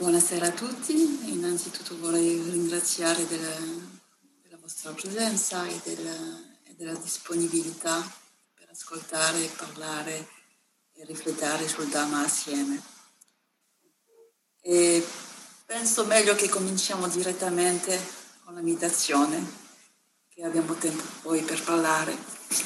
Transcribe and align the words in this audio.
buonasera 0.00 0.46
a 0.46 0.52
tutti. 0.52 1.30
Innanzitutto 1.30 1.98
vorrei 1.98 2.40
ringraziare 2.40 3.26
della, 3.26 3.54
della 4.42 4.56
vostra 4.58 4.92
presenza 4.92 5.66
e 5.66 5.78
della, 5.84 6.40
e 6.64 6.74
della, 6.74 6.94
disponibilità 6.94 8.00
per 8.54 8.70
ascoltare, 8.70 9.44
parlare 9.58 10.26
e 10.94 11.04
riflettere 11.04 11.68
sul 11.68 11.88
Dhamma 11.88 12.24
assieme. 12.24 12.82
E 14.62 15.06
penso 15.66 16.06
meglio 16.06 16.34
che 16.34 16.48
cominciamo 16.48 17.06
direttamente 17.06 18.00
con 18.42 18.54
la 18.54 18.62
meditazione, 18.62 19.46
che 20.30 20.42
abbiamo 20.44 20.72
tempo 20.76 21.02
poi 21.20 21.42
per 21.42 21.62
parlare. 21.62 22.16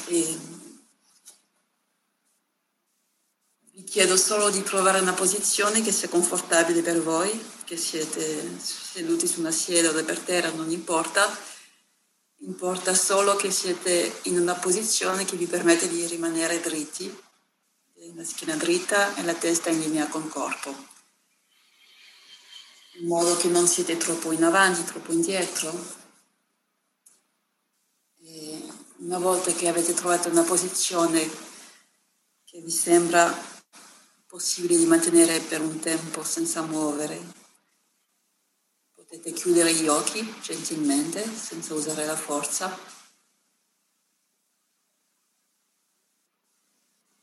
E 0.07 0.39
Vi 3.73 3.83
chiedo 3.95 4.17
solo 4.17 4.49
di 4.49 4.61
trovare 4.61 4.99
una 4.99 5.13
posizione 5.13 5.81
che 5.81 5.93
sia 5.93 6.09
confortabile 6.09 6.81
per 6.81 7.01
voi, 7.01 7.31
che 7.63 7.77
siete 7.77 8.59
seduti 8.59 9.25
su 9.25 9.39
una 9.39 9.51
sedia 9.51 9.89
o 9.89 10.03
per 10.03 10.19
terra, 10.19 10.51
non 10.51 10.69
importa. 10.69 11.25
Importa 12.39 12.93
solo 12.93 13.37
che 13.37 13.51
siete 13.51 14.19
in 14.23 14.37
una 14.37 14.55
posizione 14.55 15.23
che 15.23 15.37
vi 15.37 15.45
permette 15.45 15.87
di 15.87 16.05
rimanere 16.07 16.59
dritti, 16.59 17.07
la 18.13 18.25
schiena 18.25 18.57
dritta 18.57 19.15
e 19.15 19.23
la 19.23 19.33
testa 19.33 19.69
in 19.69 19.79
linea 19.79 20.07
col 20.07 20.27
corpo, 20.27 20.75
in 22.99 23.07
modo 23.07 23.37
che 23.37 23.47
non 23.47 23.65
siete 23.65 23.95
troppo 23.95 24.33
in 24.33 24.43
avanti, 24.43 24.83
troppo 24.83 25.13
indietro. 25.13 25.71
E 28.25 28.61
una 28.97 29.19
volta 29.19 29.53
che 29.53 29.69
avete 29.69 29.93
trovato 29.93 30.27
una 30.27 30.43
posizione 30.43 31.29
che 32.43 32.59
vi 32.59 32.71
sembra 32.71 33.53
possibile 34.35 34.75
di 34.75 34.85
mantenere 34.85 35.39
per 35.39 35.61
un 35.61 35.79
tempo 35.79 36.21
senza 36.21 36.61
muovere. 36.61 37.17
Potete 38.93 39.31
chiudere 39.31 39.73
gli 39.73 39.87
occhi 39.87 40.29
gentilmente, 40.41 41.25
senza 41.25 41.73
usare 41.73 42.05
la 42.05 42.17
forza. 42.17 42.77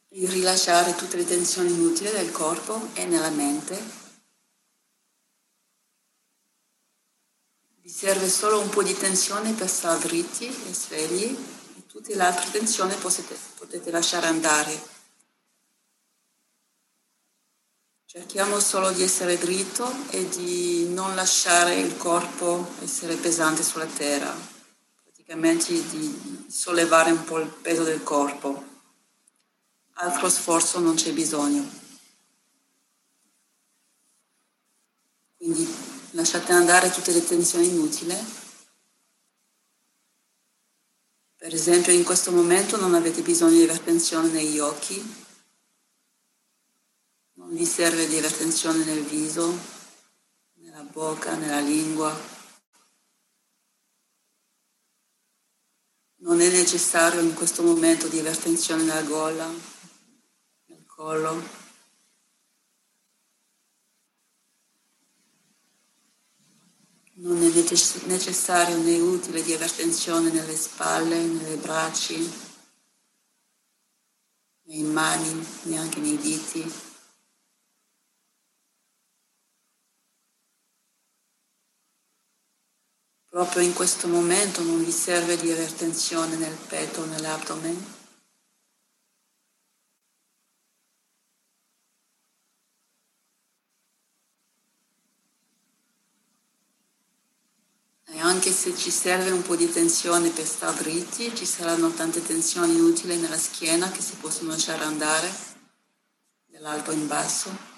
E 0.09 0.27
rilasciare 0.27 0.95
tutte 0.95 1.19
le 1.19 1.27
tensioni 1.27 1.70
inutili 1.70 2.11
del 2.11 2.33
corpo 2.33 2.81
e 2.95 3.05
nella 3.05 3.29
mente. 3.29 3.79
Vi 7.83 7.91
serve 7.91 8.27
solo 8.31 8.58
un 8.58 8.70
po' 8.70 8.83
di 8.83 8.97
tensione 8.97 9.53
per 9.53 9.69
stare 9.69 10.01
dritti 10.01 10.47
e 10.47 10.73
svegli 10.73 11.25
e 11.77 11.86
tutte 11.86 12.14
le 12.14 12.23
altre 12.23 12.51
tensioni 12.53 12.95
potete, 12.95 13.36
potete 13.58 13.91
lasciare 13.91 14.29
andare 14.29 14.92
Cerchiamo 18.14 18.60
solo 18.60 18.91
di 18.91 19.02
essere 19.02 19.38
dritto 19.38 19.91
e 20.10 20.28
di 20.28 20.86
non 20.91 21.14
lasciare 21.14 21.77
il 21.77 21.96
corpo 21.96 22.74
essere 22.82 23.16
pesante 23.16 23.62
sulla 23.62 23.86
terra, 23.86 24.36
praticamente 25.02 25.72
di 25.88 26.44
sollevare 26.46 27.10
un 27.10 27.24
po' 27.24 27.38
il 27.38 27.48
peso 27.48 27.84
del 27.84 28.02
corpo. 28.02 28.62
Altro 29.94 30.28
sforzo 30.28 30.78
non 30.78 30.94
c'è 30.94 31.14
bisogno. 31.14 31.66
Quindi 35.38 35.66
lasciate 36.10 36.52
andare 36.52 36.90
tutte 36.90 37.12
le 37.12 37.24
tensioni 37.24 37.68
inutili. 37.68 38.14
Per 41.38 41.55
esempio 41.55 41.94
in 41.94 42.05
questo 42.05 42.30
momento 42.30 42.77
non 42.77 42.92
avete 42.92 43.22
bisogno 43.22 43.56
di 43.56 43.62
avere 43.62 43.83
tensione 43.83 44.28
negli 44.28 44.58
occhi, 44.58 45.22
vi 47.53 47.67
serve 47.67 48.06
di 48.06 48.17
avere 48.17 48.34
tensione 48.34 48.83
nel 48.83 49.05
viso, 49.05 49.55
nella 50.55 50.83
bocca, 50.84 51.34
nella 51.34 51.61
lingua. 51.61 52.19
Non 56.17 56.40
è 56.40 56.48
necessario 56.48 57.20
in 57.20 57.35
questo 57.35 57.63
momento 57.63 58.08
di 58.08 58.20
avere 58.20 58.39
tensione 58.39 58.85
nella 58.85 59.02
gola, 59.02 59.46
nel 60.67 60.86
collo. 60.86 61.61
Non 67.17 67.36
è 67.36 67.51
necessario 68.07 68.79
né 68.79 68.98
utile 68.98 69.42
di 69.42 69.52
avere 69.52 69.74
tensione 69.74 70.30
nelle 70.30 70.57
spalle, 70.57 71.19
nelle 71.19 71.57
braccia, 71.57 72.14
nei 74.63 74.83
mani, 74.84 75.46
neanche 75.64 76.01
nei 76.01 76.17
diti. 76.17 76.90
Proprio 83.42 83.64
in 83.64 83.75
questo 83.75 84.07
momento 84.07 84.63
non 84.63 84.85
vi 84.85 84.92
serve 84.92 85.36
di 85.36 85.51
avere 85.51 85.75
tensione 85.75 86.36
nel 86.36 86.57
petto 86.69 87.05
nell'abdomen. 87.05 87.95
E 98.05 98.20
anche 98.20 98.52
se 98.52 98.77
ci 98.77 98.92
serve 98.92 99.33
un 99.33 99.42
po' 99.42 99.57
di 99.57 99.69
tensione 99.69 100.31
per 100.31 100.47
stare 100.47 100.81
dritti, 100.81 101.35
ci 101.35 101.45
saranno 101.45 101.91
tante 101.91 102.23
tensioni 102.25 102.77
inutili 102.77 103.17
nella 103.17 103.36
schiena 103.36 103.91
che 103.91 104.02
si 104.02 104.14
possono 104.20 104.51
lasciare 104.51 104.85
andare 104.85 105.29
dall'alto 106.47 106.92
in 106.92 107.08
basso. 107.08 107.71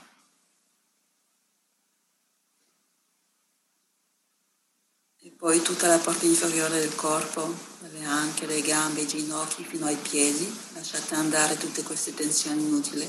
Poi 5.44 5.60
tutta 5.60 5.88
la 5.88 5.98
parte 5.98 6.24
inferiore 6.24 6.78
del 6.78 6.94
corpo, 6.94 7.54
dalle 7.80 8.02
anche, 8.06 8.46
le 8.46 8.62
gambe, 8.62 9.02
i 9.02 9.06
ginocchi 9.06 9.62
fino 9.62 9.84
ai 9.84 9.96
piedi, 9.96 10.50
lasciate 10.72 11.16
andare 11.16 11.58
tutte 11.58 11.82
queste 11.82 12.14
tensioni 12.14 12.62
inutili 12.62 13.06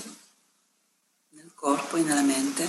nel 1.30 1.54
corpo 1.56 1.96
e 1.96 2.02
nella 2.02 2.24
mente. 2.24 2.68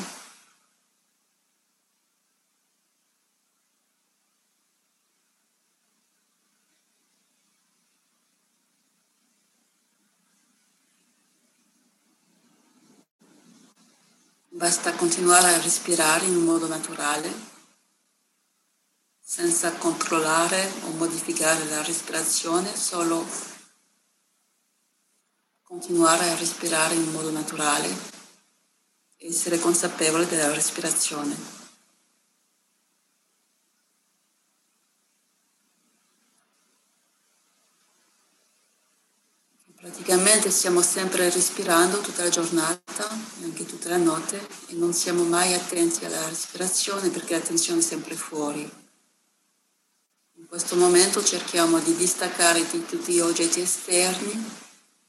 Basta 14.51 14.93
continuare 14.93 15.55
a 15.55 15.61
respirare 15.61 16.27
in 16.27 16.37
un 16.37 16.45
modo 16.45 16.69
naturale 16.69 17.56
senza 19.37 19.71
controllare 19.73 20.73
o 20.85 20.93
modificare 20.93 21.69
la 21.69 21.83
respirazione, 21.83 22.75
solo 22.75 23.23
continuare 25.63 26.31
a 26.31 26.37
respirare 26.37 26.95
in 26.95 27.11
modo 27.11 27.31
naturale, 27.31 27.87
essere 29.19 29.59
consapevole 29.59 30.27
della 30.27 30.55
respirazione. 30.55 31.37
Praticamente 39.77 40.51
stiamo 40.51 40.81
sempre 40.81 41.29
respirando 41.29 42.01
tutta 42.01 42.23
la 42.23 42.31
giornata 42.31 43.07
e 43.41 43.45
anche 43.45 43.67
tutta 43.67 43.91
la 43.91 43.99
notte 43.99 44.49
e 44.69 44.73
non 44.73 44.95
siamo 44.95 45.25
mai 45.25 45.53
attenti 45.53 46.07
alla 46.07 46.27
respirazione 46.27 47.11
perché 47.11 47.35
l'attenzione 47.35 47.81
è 47.81 47.83
sempre 47.83 48.15
fuori. 48.15 48.85
In 50.47 50.53
questo 50.53 50.77
momento 50.77 51.25
cerchiamo 51.25 51.81
di 51.81 51.97
distaccare 51.97 52.65
di 52.71 52.87
tutti 52.87 53.15
gli 53.15 53.19
oggetti 53.19 53.61
esterni 53.61 54.49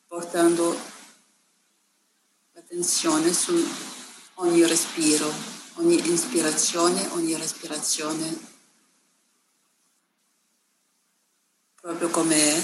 portando 0.07 0.75
l'attenzione 2.53 3.31
su 3.31 3.53
ogni 4.33 4.65
respiro, 4.65 5.31
ogni 5.75 6.11
ispirazione, 6.11 7.07
ogni 7.11 7.37
respirazione, 7.37 8.35
proprio 11.79 12.09
come 12.09 12.35
è, 12.35 12.63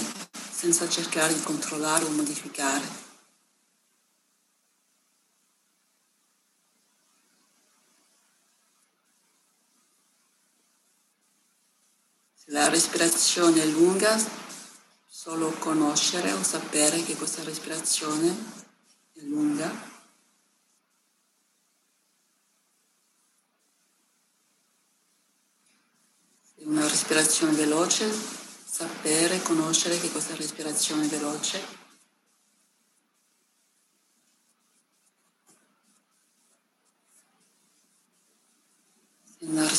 senza 0.52 0.88
cercare 0.88 1.32
di 1.32 1.42
controllare 1.42 2.04
o 2.04 2.10
modificare. 2.10 3.03
La 12.48 12.68
respirazione 12.68 13.62
è 13.62 13.66
lunga, 13.66 14.18
solo 15.06 15.50
conoscere 15.52 16.32
o 16.32 16.42
sapere 16.42 17.02
che 17.02 17.16
questa 17.16 17.42
respirazione 17.42 18.28
è 19.14 19.20
lunga. 19.20 19.92
Se 26.42 26.62
una 26.64 26.86
respirazione 26.86 27.52
veloce, 27.52 28.12
sapere, 28.64 29.40
conoscere 29.42 29.98
che 29.98 30.10
questa 30.10 30.34
respirazione 30.34 31.06
è 31.06 31.08
veloce. 31.08 31.83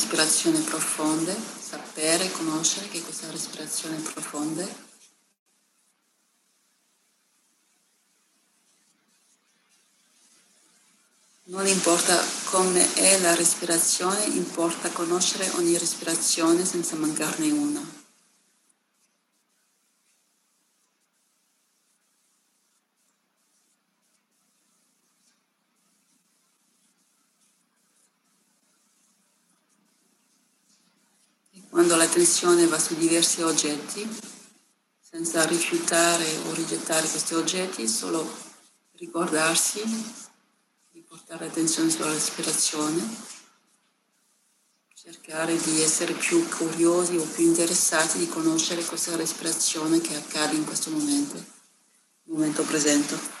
Nella 0.06 0.22
respirazione 0.22 0.60
profonda, 0.60 1.34
sapere, 1.60 2.30
conoscere 2.30 2.88
che 2.88 3.02
questa 3.02 3.28
respirazione 3.30 3.96
profonda. 3.96 4.64
Non 11.48 11.66
importa 11.66 12.22
come 12.44 12.94
è 12.94 13.18
la 13.20 13.34
respirazione, 13.34 14.24
importa 14.26 14.90
conoscere 14.90 15.50
ogni 15.56 15.76
respirazione 15.76 16.64
senza 16.64 16.96
mancarne 16.96 17.50
una. 17.50 17.95
Quando 32.16 32.30
l'attenzione 32.32 32.66
va 32.66 32.78
su 32.78 32.96
diversi 32.96 33.42
oggetti, 33.42 34.08
senza 34.98 35.44
rifiutare 35.44 36.24
o 36.46 36.54
rigettare 36.54 37.06
questi 37.06 37.34
oggetti, 37.34 37.86
solo 37.86 38.26
ricordarsi 38.92 39.82
di 40.92 41.04
portare 41.06 41.44
attenzione 41.44 41.90
sulla 41.90 42.10
respirazione, 42.10 43.06
cercare 44.94 45.58
di 45.58 45.82
essere 45.82 46.14
più 46.14 46.48
curiosi 46.48 47.18
o 47.18 47.24
più 47.24 47.44
interessati 47.44 48.16
di 48.16 48.28
conoscere 48.28 48.82
questa 48.82 49.14
respirazione 49.14 50.00
che 50.00 50.16
accade 50.16 50.56
in 50.56 50.64
questo 50.64 50.88
momento, 50.88 51.44
momento 52.28 52.62
presente. 52.62 53.35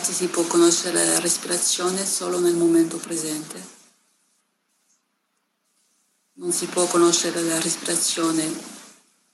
Infatti 0.00 0.16
si 0.16 0.28
può 0.28 0.44
conoscere 0.44 1.04
la 1.04 1.20
respirazione 1.20 2.06
solo 2.06 2.40
nel 2.40 2.54
momento 2.54 2.96
presente. 2.96 3.62
Non 6.36 6.52
si 6.52 6.64
può 6.68 6.86
conoscere 6.86 7.42
la 7.42 7.60
respirazione 7.60 8.50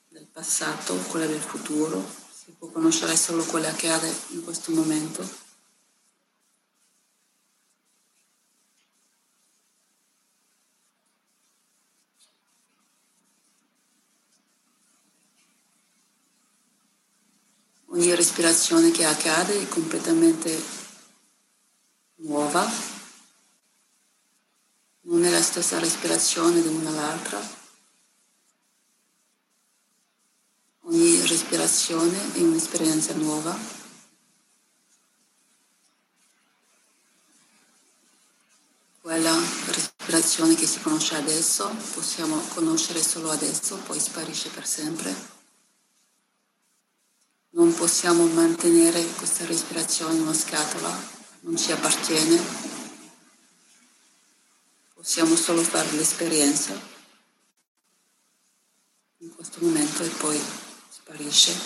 del 0.09 0.27
passato, 0.27 0.97
quella 1.07 1.27
del 1.27 1.41
futuro, 1.41 2.05
si 2.35 2.51
può 2.59 2.67
conoscere 2.67 3.17
solo 3.17 3.45
quella 3.45 3.71
che 3.75 3.89
accade 3.89 4.13
in 4.31 4.43
questo 4.43 4.73
momento. 4.73 5.46
Ogni 17.97 18.15
respirazione 18.15 18.91
che 18.91 19.07
accade 19.07 19.59
è 19.59 19.69
completamente 19.69 20.63
nuova, 22.17 22.71
non 25.03 25.25
è 25.25 25.31
la 25.31 25.41
stessa 25.41 25.79
respirazione 25.79 26.61
di 26.61 26.69
una 26.69 26.91
all'altra. 26.91 27.41
Ogni 30.83 31.27
respirazione 31.27 32.35
è 32.35 32.41
un'esperienza 32.41 33.15
nuova. 33.15 33.57
Quella 39.01 39.35
respirazione 39.67 40.55
che 40.55 40.67
si 40.67 40.81
conosce 40.81 41.15
adesso 41.15 41.75
possiamo 41.95 42.39
conoscere 42.49 43.03
solo 43.03 43.31
adesso, 43.31 43.77
poi 43.77 43.99
sparisce 43.99 44.51
per 44.51 44.67
sempre 44.67 45.36
possiamo 47.97 48.27
mantenere 48.27 49.03
questa 49.15 49.47
respirazione 49.47 50.17
in 50.17 50.21
una 50.21 50.35
scatola, 50.35 50.95
non 51.41 51.57
ci 51.57 51.73
appartiene, 51.73 52.39
possiamo 54.93 55.35
solo 55.35 55.63
fare 55.63 55.91
l'esperienza. 55.93 56.79
In 59.21 59.35
questo 59.35 59.61
momento 59.63 60.03
e 60.03 60.09
poi 60.09 60.39
sparisce. 60.91 61.59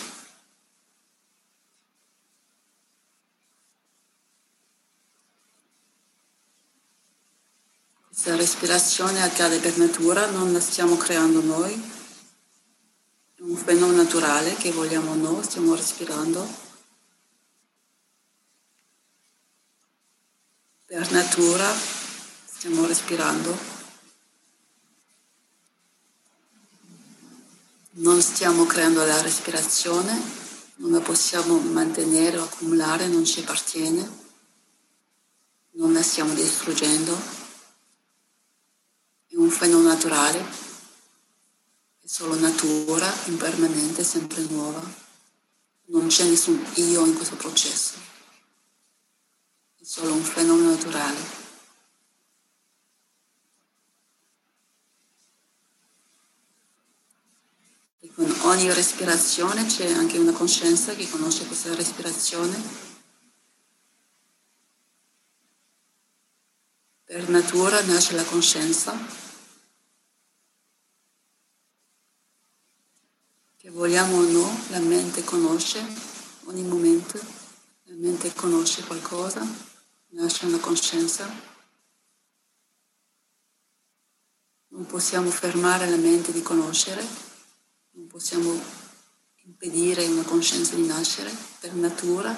Questa 8.07 8.37
respirazione 8.37 9.21
accade 9.21 9.59
per 9.59 9.77
natura, 9.79 10.31
non 10.31 10.53
la 10.53 10.61
stiamo 10.61 10.97
creando 10.97 11.43
noi, 11.43 12.00
un 13.41 13.57
fenomeno 13.57 14.03
naturale 14.03 14.55
che 14.55 14.71
vogliamo 14.71 15.15
noi, 15.15 15.43
stiamo 15.43 15.75
respirando. 15.75 16.47
Per 20.85 21.11
natura 21.13 21.73
stiamo 22.45 22.85
respirando. 22.85 23.79
Non 27.93 28.21
stiamo 28.21 28.67
creando 28.67 29.05
la 29.05 29.21
respirazione, 29.23 30.21
non 30.77 30.93
la 30.93 31.01
possiamo 31.01 31.59
mantenere 31.59 32.39
o 32.39 32.45
accumulare, 32.45 33.07
non 33.07 33.25
ci 33.25 33.41
appartiene, 33.41 34.19
non 35.73 35.93
la 35.93 36.03
stiamo 36.03 36.35
distruggendo. 36.35 37.19
È 39.29 39.37
un 39.37 39.51
fenomeno 39.51 39.89
naturale 39.89 40.70
solo 42.13 42.35
natura, 42.35 43.09
impermanente, 43.27 44.03
sempre 44.03 44.43
nuova. 44.43 44.83
Non 45.87 46.09
c'è 46.09 46.25
nessun 46.25 46.61
io 46.75 47.07
in 47.07 47.15
questo 47.15 47.37
processo. 47.37 47.95
È 49.79 49.85
solo 49.85 50.15
un 50.15 50.25
fenomeno 50.25 50.71
naturale. 50.71 51.19
E 58.01 58.13
con 58.13 58.37
ogni 58.43 58.73
respirazione 58.73 59.67
c'è 59.67 59.93
anche 59.93 60.19
una 60.19 60.33
coscienza 60.33 60.93
che 60.97 61.09
conosce 61.09 61.47
questa 61.47 61.73
respirazione. 61.77 62.61
Per 67.05 67.29
natura 67.29 67.81
nasce 67.85 68.17
la 68.17 68.25
coscienza 68.25 69.29
vogliamo 73.81 74.19
o 74.19 74.21
no, 74.21 74.65
la 74.69 74.79
mente 74.79 75.25
conosce 75.25 75.83
ogni 76.45 76.65
momento, 76.65 77.19
la 77.85 77.95
mente 77.95 78.31
conosce 78.35 78.85
qualcosa, 78.85 79.43
nasce 80.09 80.45
una 80.45 80.59
coscienza. 80.59 81.27
Non 84.69 84.85
possiamo 84.85 85.31
fermare 85.31 85.89
la 85.89 85.97
mente 85.97 86.31
di 86.31 86.43
conoscere, 86.43 87.03
non 87.93 88.07
possiamo 88.07 88.53
impedire 89.45 90.07
una 90.09 90.25
coscienza 90.25 90.75
di 90.75 90.85
nascere 90.85 91.35
per 91.61 91.73
natura. 91.73 92.37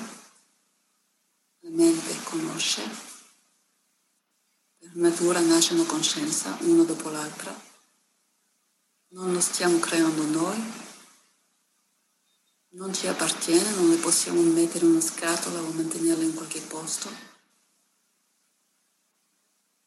La 1.59 1.71
mente 1.71 2.23
conosce, 2.23 2.83
per 4.79 4.95
natura 4.95 5.41
nasce 5.41 5.75
una 5.75 5.87
coscienza 5.87 6.57
una 6.61 6.85
dopo 6.85 7.09
l'altra. 7.09 7.53
Non 9.09 9.33
lo 9.33 9.41
stiamo 9.41 9.81
creando 9.81 10.25
noi, 10.27 10.91
non 12.75 12.95
ci 12.95 13.07
appartiene, 13.07 13.71
non 13.75 13.91
le 13.91 13.97
possiamo 13.97 14.41
mettere 14.41 14.87
in 14.87 14.93
una 14.93 15.01
scatola 15.01 15.61
o 15.61 15.73
mantenerla 15.73 16.25
in 16.25 16.35
qualche 16.35 16.61
posto, 16.61 17.11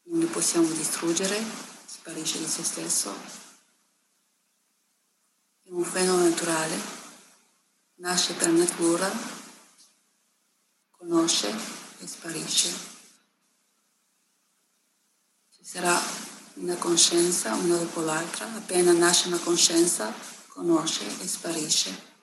non 0.04 0.20
le 0.20 0.26
possiamo 0.26 0.70
distruggere, 0.70 1.42
sparisce 1.84 2.38
di 2.38 2.46
se 2.46 2.62
stesso. 2.62 3.12
È 5.62 5.70
un 5.70 5.82
fenomeno 5.82 6.28
naturale, 6.28 6.78
nasce 7.94 8.34
per 8.34 8.50
natura, 8.50 9.10
conosce 10.90 11.52
e 11.98 12.06
sparisce. 12.06 12.68
Ci 15.50 15.64
sarà 15.64 16.00
una 16.54 16.76
coscienza 16.76 17.54
una 17.54 17.76
dopo 17.76 18.00
l'altra, 18.00 18.46
appena 18.54 18.92
nasce 18.92 19.26
una 19.26 19.38
coscienza, 19.38 20.14
conosce 20.46 21.04
e 21.20 21.26
sparisce. 21.26 22.15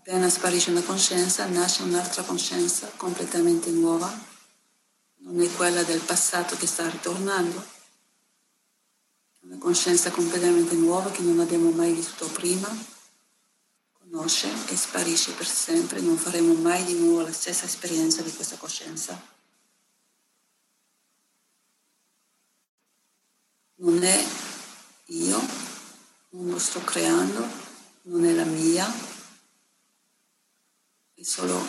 Appena 0.00 0.30
sparisce 0.30 0.70
una 0.70 0.80
coscienza, 0.82 1.44
nasce 1.44 1.82
un'altra 1.82 2.22
coscienza 2.22 2.90
completamente 2.96 3.68
nuova, 3.68 4.10
non 5.18 5.38
è 5.42 5.52
quella 5.52 5.82
del 5.82 6.00
passato 6.00 6.56
che 6.56 6.66
sta 6.66 6.88
ritornando, 6.88 7.62
è 9.40 9.44
una 9.44 9.58
coscienza 9.58 10.10
completamente 10.10 10.74
nuova 10.74 11.10
che 11.10 11.20
non 11.20 11.38
abbiamo 11.38 11.70
mai 11.70 11.92
vissuto 11.92 12.26
prima, 12.28 12.66
conosce 13.98 14.48
e 14.68 14.74
sparisce 14.74 15.32
per 15.32 15.46
sempre, 15.46 16.00
non 16.00 16.16
faremo 16.16 16.54
mai 16.54 16.82
di 16.84 16.94
nuovo 16.94 17.20
la 17.20 17.32
stessa 17.32 17.66
esperienza 17.66 18.22
di 18.22 18.32
questa 18.32 18.56
coscienza. 18.56 19.20
Non 23.74 24.02
è 24.02 24.26
io, 25.08 25.40
non 26.30 26.48
lo 26.48 26.58
sto 26.58 26.80
creando, 26.80 27.46
non 28.04 28.24
è 28.24 28.32
la 28.32 28.44
mia, 28.44 29.18
è 31.20 31.22
solo 31.22 31.62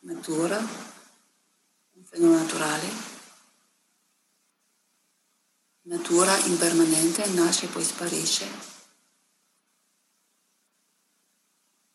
natura, 0.00 0.58
un 0.58 2.04
fenomeno 2.04 2.38
naturale. 2.38 3.12
Natura 5.86 6.36
impermanente, 6.44 7.26
nasce 7.28 7.64
e 7.64 7.68
poi 7.68 7.82
sparisce, 7.82 8.46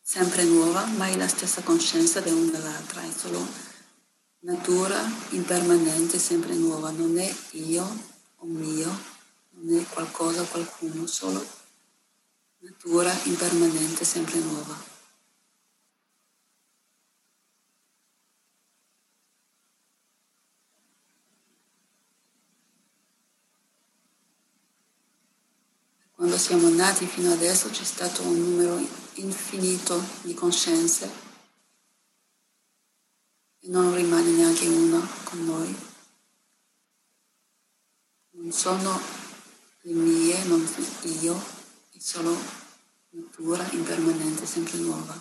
sempre 0.00 0.42
nuova, 0.44 0.84
mai 0.86 1.16
la 1.16 1.28
stessa 1.28 1.62
coscienza 1.62 2.20
di 2.20 2.30
una 2.30 2.50
dell'altra, 2.50 3.02
è 3.02 3.10
solo 3.12 3.44
natura 4.40 5.00
impermanente, 5.30 6.18
sempre 6.18 6.54
nuova, 6.54 6.90
non 6.90 7.18
è 7.18 7.34
io 7.52 7.84
o 8.36 8.46
mio, 8.46 8.98
non 9.50 9.78
è 9.78 9.86
qualcosa 9.86 10.42
o 10.42 10.46
qualcuno, 10.46 11.06
solo 11.06 11.44
natura 12.58 13.12
impermanente, 13.24 14.04
sempre 14.04 14.38
nuova. 14.40 14.89
Quando 26.20 26.36
siamo 26.36 26.68
nati 26.68 27.06
fino 27.06 27.32
adesso 27.32 27.70
c'è 27.70 27.82
stato 27.82 28.20
un 28.20 28.38
numero 28.38 28.76
infinito 29.14 30.04
di 30.20 30.34
coscienze 30.34 31.10
e 33.60 33.68
non 33.68 33.94
rimane 33.94 34.28
neanche 34.28 34.68
una 34.68 35.00
con 35.24 35.42
noi. 35.46 35.74
Non 38.32 38.52
sono 38.52 39.00
le 39.80 39.92
mie, 39.94 40.44
non 40.44 40.62
io, 41.22 41.42
è 41.90 41.98
solo 41.98 42.36
natura 43.12 43.66
impermanente, 43.70 44.44
sempre 44.44 44.76
nuova. 44.76 45.18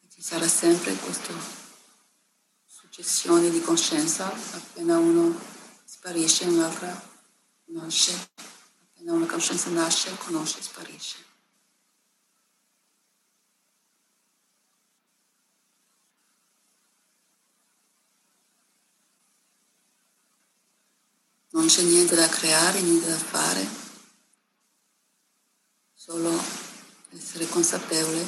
E 0.00 0.08
ci 0.10 0.20
sarà 0.20 0.48
sempre 0.48 0.92
questa 0.96 1.34
successione 2.66 3.48
di 3.48 3.60
coscienza 3.60 4.26
appena 4.26 4.98
uno 4.98 5.56
sparisce, 6.08 6.46
un'altra 6.46 7.02
nasce, 7.66 8.30
appena 8.94 9.12
una 9.12 9.26
coscienza 9.26 9.68
nasce, 9.68 10.16
conosce, 10.16 10.62
sparisce. 10.62 11.16
Non 21.50 21.66
c'è 21.66 21.82
niente 21.82 22.14
da 22.14 22.26
creare, 22.26 22.80
niente 22.80 23.06
da 23.06 23.18
fare, 23.18 23.68
solo 25.92 26.42
essere 27.10 27.46
consapevole 27.48 28.26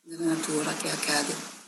della 0.00 0.24
natura 0.24 0.72
che 0.72 0.90
accade. 0.90 1.58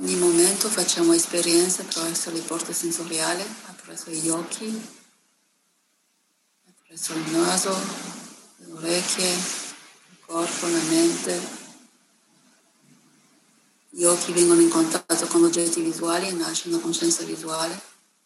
Ogni 0.00 0.14
momento 0.68 0.80
facciamo 0.80 1.12
esperienze 1.12 1.82
attraverso 1.82 2.30
le 2.30 2.40
porte 2.40 2.72
sensoriali, 2.72 3.42
attraverso 3.66 4.10
gli 4.10 4.28
occhi, 4.28 4.88
attraverso 6.68 7.14
il 7.14 7.30
naso, 7.30 7.76
le 8.56 8.72
orecchie, 8.72 9.30
il 9.30 10.18
corpo, 10.26 10.66
la 10.66 10.82
mente. 10.82 11.56
Gli 13.90 14.04
occhi 14.04 14.32
vengono 14.32 14.60
in 14.60 14.68
contatto 14.68 15.26
con 15.26 15.44
oggetti 15.44 15.80
visuali 15.80 16.28
e 16.28 16.32
nasce 16.32 16.68
una 16.68 16.78
coscienza 16.78 17.24
visuale. 17.24 17.80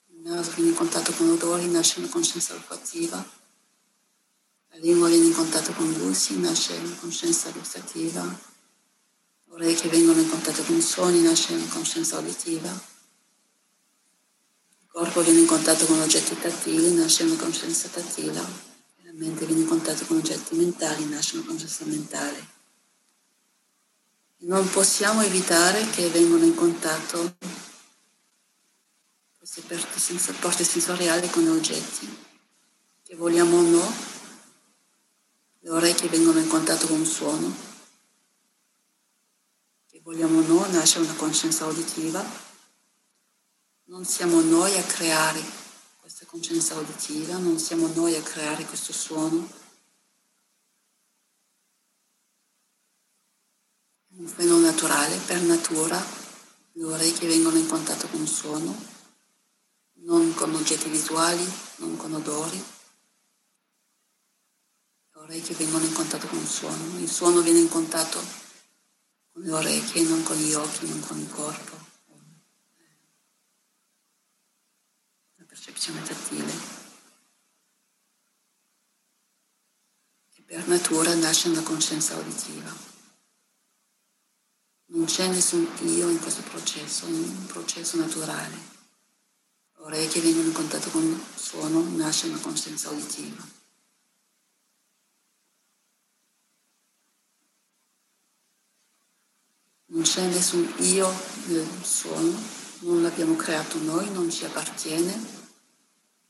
Il 0.08 0.28
naso 0.28 0.52
viene 0.54 0.70
in 0.70 0.76
contatto 0.76 1.12
con 1.12 1.30
odori, 1.30 1.68
nasce 1.68 2.00
una 2.00 2.08
coscienza 2.08 2.54
olfattiva. 2.54 3.24
La 4.70 4.78
lingua 4.78 5.08
viene 5.08 5.26
in 5.26 5.34
contatto 5.34 5.72
con 5.72 5.92
gusti, 5.92 6.38
nasce 6.38 6.74
una 6.74 6.96
coscienza 6.96 7.50
gustativa 7.50 8.50
orecchie 9.52 9.90
vengono 9.90 10.20
in 10.20 10.30
contatto 10.30 10.62
con 10.62 10.80
suoni, 10.80 11.20
nasce 11.20 11.52
una 11.52 11.66
coscienza 11.66 12.18
uditiva. 12.18 12.70
Il 12.70 14.88
corpo 14.88 15.22
viene 15.22 15.40
in 15.40 15.46
contatto 15.46 15.84
con 15.84 16.00
oggetti 16.00 16.38
tattili, 16.38 16.94
nasce 16.94 17.24
una 17.24 17.36
coscienza 17.36 17.88
tattile. 17.88 18.32
La 18.32 19.12
mente 19.12 19.44
viene 19.44 19.62
in 19.62 19.68
contatto 19.68 20.06
con 20.06 20.16
oggetti 20.16 20.56
mentali, 20.56 21.06
nasce 21.06 21.36
una 21.36 21.46
coscienza 21.46 21.84
mentale. 21.84 22.48
Non 24.38 24.68
possiamo 24.70 25.22
evitare 25.22 25.88
che 25.90 26.08
vengano 26.08 26.44
in 26.44 26.54
contatto 26.54 27.36
queste 29.38 29.60
porte 30.40 30.64
sensoriali 30.64 31.28
con 31.28 31.46
oggetti, 31.48 32.08
che 33.02 33.16
vogliamo 33.16 33.58
o 33.58 33.60
no, 33.60 33.94
le 35.60 35.70
orecchie 35.70 36.08
vengono 36.08 36.38
in 36.38 36.48
contatto 36.48 36.86
con 36.86 37.00
un 37.00 37.06
suono, 37.06 37.71
vogliamo 40.02 40.40
noi, 40.40 40.70
nasce 40.72 40.98
una 40.98 41.14
coscienza 41.14 41.64
uditiva, 41.66 42.24
non 43.84 44.04
siamo 44.04 44.40
noi 44.40 44.76
a 44.76 44.82
creare 44.82 45.40
questa 46.00 46.26
coscienza 46.26 46.74
uditiva, 46.74 47.36
non 47.36 47.58
siamo 47.58 47.86
noi 47.88 48.16
a 48.16 48.22
creare 48.22 48.64
questo 48.64 48.92
suono. 48.92 49.48
È 54.08 54.14
un 54.18 54.26
fenomeno 54.26 54.66
naturale, 54.66 55.16
per 55.18 55.40
natura 55.42 56.04
le 56.72 56.84
orecchie 56.84 57.28
vengono 57.28 57.58
in 57.58 57.68
contatto 57.68 58.08
con 58.08 58.20
il 58.20 58.28
suono, 58.28 58.74
non 60.04 60.34
con 60.34 60.52
oggetti 60.54 60.88
visuali, 60.88 61.46
non 61.76 61.96
con 61.96 62.12
odori. 62.14 62.64
Le 65.12 65.20
orecchie 65.20 65.54
vengono 65.54 65.84
in 65.84 65.92
contatto 65.92 66.26
con 66.26 66.38
il 66.38 66.48
suono, 66.48 66.98
il 66.98 67.10
suono 67.10 67.40
viene 67.40 67.60
in 67.60 67.68
contatto 67.68 68.41
con 69.32 69.42
le 69.42 69.52
orecchie, 69.52 70.02
non 70.02 70.22
con 70.22 70.36
gli 70.36 70.52
occhi, 70.52 70.86
non 70.88 71.00
con 71.00 71.18
il 71.18 71.30
corpo. 71.30 71.76
La 75.36 75.44
percezione 75.44 76.02
tattile. 76.02 76.52
E 80.34 80.42
per 80.42 80.66
natura 80.68 81.14
nasce 81.14 81.48
una 81.48 81.62
coscienza 81.62 82.16
uditiva. 82.16 82.90
Non 84.86 85.06
c'è 85.06 85.26
nessun 85.28 85.66
io 85.84 86.10
in 86.10 86.20
questo 86.20 86.42
processo, 86.42 87.06
è 87.06 87.10
un 87.10 87.46
processo 87.46 87.96
naturale. 87.96 88.70
Orecchie 89.76 90.20
vengono 90.20 90.48
in 90.48 90.52
contatto 90.52 90.90
con 90.90 91.02
il 91.02 91.20
suono, 91.34 91.82
nasce 91.96 92.26
una 92.26 92.38
coscienza 92.38 92.90
uditiva. 92.90 93.60
C'è 100.22 100.28
nessun 100.28 100.72
io 100.78 101.12
nel 101.46 101.66
suono, 101.82 102.32
non 102.80 103.02
l'abbiamo 103.02 103.34
creato 103.34 103.78
noi, 103.78 104.08
non 104.12 104.30
ci 104.30 104.44
appartiene, 104.44 105.12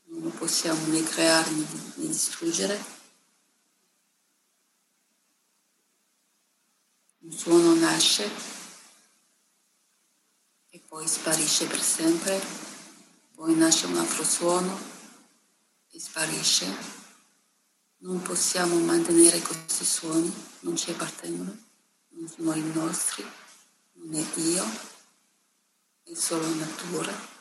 non 0.05 0.23
lo 0.23 0.29
possiamo 0.29 0.87
né 0.87 1.03
creare 1.03 1.51
né 1.51 2.07
distruggere. 2.07 2.83
Un 7.19 7.31
suono 7.31 7.75
nasce 7.75 8.27
e 10.71 10.81
poi 10.87 11.07
sparisce 11.07 11.67
per 11.67 11.81
sempre, 11.81 12.41
poi 13.35 13.53
nasce 13.53 13.85
un 13.85 13.97
altro 13.97 14.23
suono 14.23 14.75
e 15.91 15.99
sparisce. 15.99 17.01
Non 17.97 18.23
possiamo 18.23 18.75
mantenere 18.79 19.39
questi 19.39 19.85
suoni, 19.85 20.33
non 20.61 20.75
ci 20.75 20.89
appartengono, 20.89 21.55
non 22.09 22.27
sono 22.27 22.53
i 22.55 22.71
nostri 22.73 23.23
non 24.03 24.19
è 24.19 24.25
Dio, 24.33 24.65
è 26.03 26.13
solo 26.13 26.45
natura. 26.55 27.31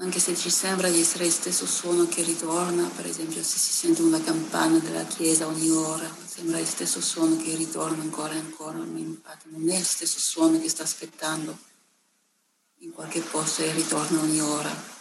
Anche 0.00 0.20
se 0.20 0.36
ci 0.36 0.50
sembra 0.50 0.88
di 0.88 1.00
essere 1.00 1.26
il 1.26 1.32
stesso 1.32 1.66
suono 1.66 2.06
che 2.06 2.22
ritorna, 2.22 2.88
per 2.88 3.06
esempio 3.06 3.42
se 3.42 3.58
si 3.58 3.72
sente 3.72 4.02
una 4.02 4.20
campana 4.20 4.78
della 4.78 5.04
chiesa 5.04 5.46
ogni 5.46 5.70
ora, 5.70 6.08
sembra 6.24 6.58
il 6.58 6.66
stesso 6.66 7.00
suono 7.00 7.36
che 7.36 7.54
ritorna 7.56 8.02
ancora 8.02 8.34
e 8.34 8.38
ancora, 8.38 8.78
ma 8.78 8.98
infatti 8.98 9.48
non 9.50 9.68
è 9.68 9.76
il 9.76 9.84
stesso 9.84 10.18
suono 10.18 10.60
che 10.60 10.68
sta 10.68 10.84
aspettando 10.84 11.56
in 12.78 12.92
qualche 12.92 13.20
posto 13.20 13.62
e 13.62 13.72
ritorna 13.72 14.20
ogni 14.20 14.40
ora. 14.40 14.96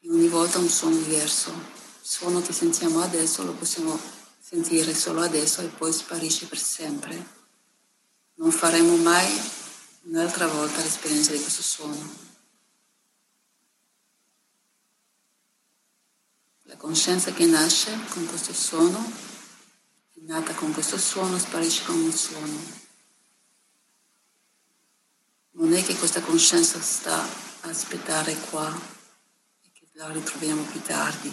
E 0.00 0.10
ogni 0.10 0.28
volta 0.28 0.58
un 0.58 0.68
suono 0.68 0.96
diverso. 0.96 1.50
Il 1.50 2.08
suono 2.08 2.42
che 2.42 2.52
sentiamo 2.52 3.00
adesso 3.00 3.44
lo 3.44 3.52
possiamo 3.52 3.98
sentire 4.40 4.92
solo 4.92 5.22
adesso 5.22 5.60
e 5.60 5.68
poi 5.68 5.92
sparisce 5.92 6.46
per 6.46 6.58
sempre. 6.58 7.43
Non 8.34 8.50
faremo 8.50 8.96
mai 8.96 9.28
un'altra 10.02 10.46
volta 10.46 10.82
l'esperienza 10.82 11.32
di 11.32 11.40
questo 11.40 11.62
suono. 11.62 12.22
La 16.62 16.76
coscienza 16.76 17.32
che 17.32 17.46
nasce 17.46 17.96
con 18.08 18.26
questo 18.26 18.52
suono, 18.52 18.98
è 20.14 20.20
nata 20.22 20.54
con 20.54 20.72
questo 20.72 20.98
suono, 20.98 21.38
sparisce 21.38 21.84
con 21.84 22.02
il 22.02 22.14
suono. 22.14 22.82
Non 25.52 25.72
è 25.72 25.84
che 25.84 25.94
questa 25.94 26.20
coscienza 26.20 26.80
sta 26.80 27.22
a 27.22 27.68
aspettare 27.68 28.34
qua 28.50 28.76
e 29.62 29.70
che 29.72 29.86
la 29.92 30.10
ritroviamo 30.10 30.62
più 30.64 30.82
tardi. 30.82 31.32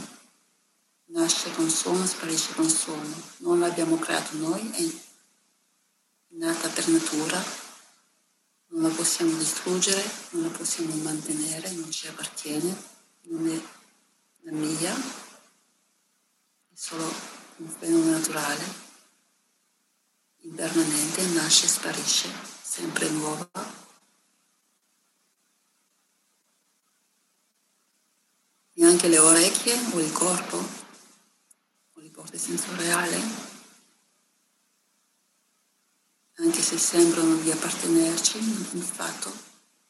Nasce 1.06 1.52
con 1.54 1.70
suono, 1.70 2.06
sparisce 2.06 2.54
con 2.54 2.70
suono. 2.70 3.22
Non 3.38 3.60
l'abbiamo 3.60 3.98
creato 3.98 4.38
noi, 4.38 4.70
è 4.72 5.11
nata 6.32 6.70
per 6.70 6.88
natura. 6.88 7.44
Non 8.68 8.84
la 8.84 8.90
possiamo 8.90 9.38
distruggere, 9.38 10.04
non 10.32 10.44
la 10.44 10.50
possiamo 10.50 10.94
mantenere, 10.96 11.72
non 11.72 11.92
ci 11.92 12.08
appartiene, 12.08 12.76
non 13.24 13.48
è 13.48 13.62
la 14.44 14.52
mia, 14.52 14.96
è 14.96 16.74
solo 16.74 17.04
un 17.58 17.68
fenomeno 17.68 18.12
naturale, 18.12 18.64
impermanente, 20.40 21.26
nasce 21.28 21.66
e 21.66 21.70
sparisce, 21.70 22.30
sempre 22.62 23.10
nuova 23.10 23.50
neanche 28.82 29.08
le 29.10 29.20
orecchie 29.20 29.80
o 29.94 30.00
il 30.00 30.12
corpo 30.12 30.58
o 30.58 32.00
le 32.00 32.10
porte 32.10 32.38
sensoriali, 32.40 33.16
anche 36.72 36.78
se 36.78 36.78
sembrano 36.78 37.36
di 37.36 37.52
appartenerci, 37.52 38.38
in 38.38 38.82
fatto 38.82 39.30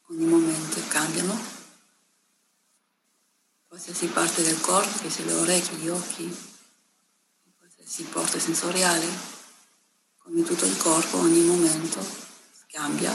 ogni 0.08 0.24
momento 0.24 0.80
cambiano. 0.88 1.40
Qualsiasi 3.68 4.08
parte 4.08 4.42
del 4.42 4.60
corpo, 4.60 4.98
che 4.98 5.08
sia 5.08 5.24
le 5.24 5.34
orecchie, 5.34 5.76
gli 5.76 5.88
occhi, 5.88 6.36
qualsiasi 7.56 8.02
porta 8.04 8.38
sensoriale, 8.38 9.06
come 10.18 10.42
tutto 10.42 10.64
il 10.64 10.76
corpo, 10.76 11.18
ogni 11.18 11.42
momento 11.42 12.04
cambia, 12.66 13.12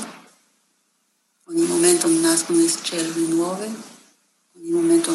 ogni 1.45 1.65
momento 1.65 2.07
nascono 2.07 2.59
le 2.59 2.69
cellule 2.69 3.27
nuove, 3.27 3.69
ogni 4.55 4.69
momento 4.69 5.11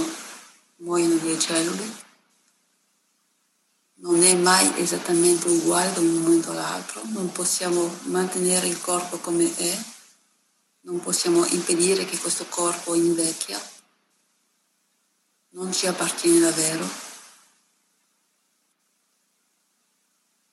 muoiono 0.76 1.18
le 1.22 1.38
cellule, 1.38 1.90
non 4.02 4.22
è 4.22 4.34
mai 4.34 4.80
esattamente 4.80 5.48
uguale 5.48 5.92
da 5.92 6.00
un 6.00 6.22
momento 6.22 6.50
all'altro, 6.50 7.02
non 7.06 7.30
possiamo 7.30 7.88
mantenere 8.04 8.66
il 8.66 8.80
corpo 8.80 9.18
come 9.18 9.54
è, 9.56 9.84
non 10.80 11.00
possiamo 11.00 11.46
impedire 11.46 12.04
che 12.04 12.18
questo 12.18 12.46
corpo 12.46 12.94
invecchia, 12.94 13.60
non 15.50 15.72
ci 15.72 15.86
appartiene 15.86 16.40
davvero, 16.40 16.88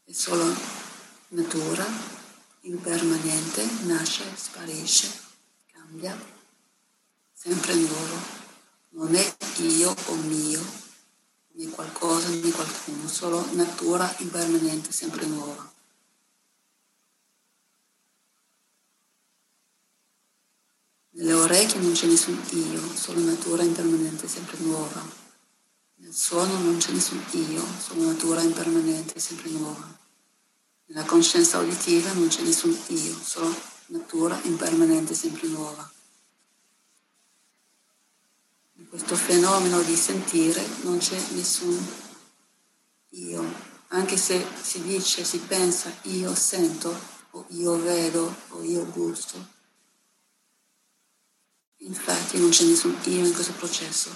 è 0.04 0.12
solo 0.12 0.56
natura, 1.30 1.86
impermanente, 2.62 3.68
nasce, 3.86 4.24
sparisce, 4.36 5.12
cambia, 5.72 6.16
sempre 7.34 7.74
nuovo 7.74 8.38
non 8.90 9.16
è 9.16 9.38
io 9.58 9.96
o 10.08 10.16
mio, 10.16 10.89
né 11.60 11.70
qualcosa 11.72 12.30
né 12.30 12.52
qualcuno, 12.52 13.08
solo 13.10 13.46
natura 13.56 14.16
impermanente, 14.20 14.94
sempre 14.94 15.26
nuova. 15.26 15.70
Nelle 21.12 21.34
orecchie 21.34 21.82
non 21.82 21.92
c'è 21.92 22.08
nessun 22.08 22.42
io, 22.52 22.96
solo 22.96 23.20
natura 23.20 23.64
impermanente, 23.64 24.26
sempre 24.30 24.58
nuova. 24.60 25.06
Nel 25.96 26.14
suono 26.14 26.58
non 26.60 26.78
c'è 26.78 26.94
nessun 26.94 27.22
io, 27.32 27.62
solo 27.78 28.06
natura 28.06 28.42
impermanente, 28.42 29.20
sempre 29.20 29.50
nuova. 29.50 29.98
Nella 30.86 31.04
coscienza 31.04 31.60
uditiva 31.60 32.14
non 32.14 32.30
c'è 32.30 32.42
nessun 32.42 32.72
io, 32.88 33.20
solo 33.22 33.54
natura 33.88 34.40
impermanente, 34.44 35.14
sempre 35.14 35.50
nuova 35.50 35.92
questo 38.90 39.16
fenomeno 39.16 39.82
di 39.84 39.96
sentire 39.96 40.66
non 40.82 40.98
c'è 40.98 41.20
nessun 41.34 41.78
io, 43.10 43.44
anche 43.90 44.18
se 44.18 44.44
si 44.62 44.82
dice, 44.82 45.24
si 45.24 45.38
pensa 45.40 45.94
io 46.04 46.34
sento 46.34 47.18
o 47.32 47.46
io 47.50 47.78
vedo 47.78 48.36
o 48.50 48.64
io 48.64 48.86
gusto. 48.88 49.58
Infatti 51.82 52.40
non 52.40 52.50
c'è 52.50 52.66
nessun 52.66 52.98
io 53.06 53.26
in 53.26 53.34
questo 53.34 53.54
processo, 53.54 54.12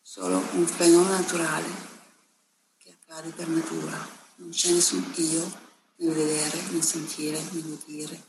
solo 0.00 0.38
un 0.52 0.66
fenomeno 0.66 1.16
naturale 1.16 1.68
che 2.78 2.96
accade 2.98 3.30
per 3.30 3.48
natura. 3.48 4.18
Non 4.36 4.48
c'è 4.48 4.72
nessun 4.72 5.12
io 5.16 5.68
nel 5.96 6.14
vedere, 6.14 6.62
nel 6.70 6.82
sentire, 6.82 7.40
nell'udire, 7.52 8.24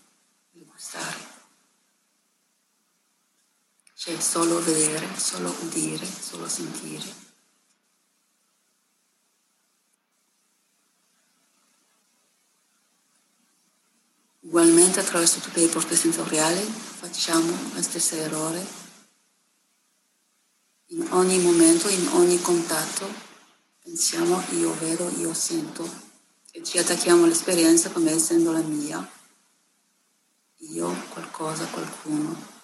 nel 0.51 0.65
gustare. 0.65 1.30
C'è 4.03 4.19
solo 4.19 4.59
vedere, 4.63 5.07
solo 5.15 5.55
udire, 5.61 6.03
solo 6.03 6.49
sentire. 6.49 7.05
Ugualmente 14.39 15.01
attraverso 15.01 15.39
tutte 15.39 15.59
le 15.59 15.67
porte 15.67 15.95
sensoriali 15.95 16.61
facciamo 16.61 17.55
lo 17.75 17.81
stesso 17.83 18.15
errore. 18.15 18.65
In 20.87 21.05
ogni 21.11 21.37
momento, 21.37 21.87
in 21.87 22.07
ogni 22.13 22.41
contatto, 22.41 23.07
pensiamo 23.83 24.43
io 24.53 24.73
vedo, 24.79 25.11
io 25.19 25.31
sento 25.35 25.87
e 26.49 26.63
ci 26.63 26.79
attacchiamo 26.79 27.25
all'esperienza 27.25 27.91
come 27.91 28.09
essendo 28.09 28.51
la 28.51 28.63
mia. 28.63 29.07
Io, 30.57 30.91
qualcosa, 31.09 31.67
qualcuno 31.67 32.60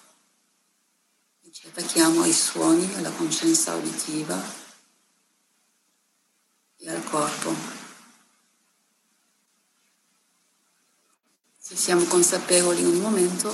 ci 1.58 1.66
attacchiamo 1.66 2.22
ai 2.22 2.32
suoni, 2.32 2.88
alla 2.94 3.10
coscienza 3.10 3.74
uditiva 3.74 4.40
e 6.76 6.88
al 6.88 7.02
corpo. 7.02 7.52
Se 11.58 11.74
siamo 11.74 12.04
consapevoli 12.04 12.82
in 12.82 12.86
un 12.86 13.00
momento, 13.00 13.52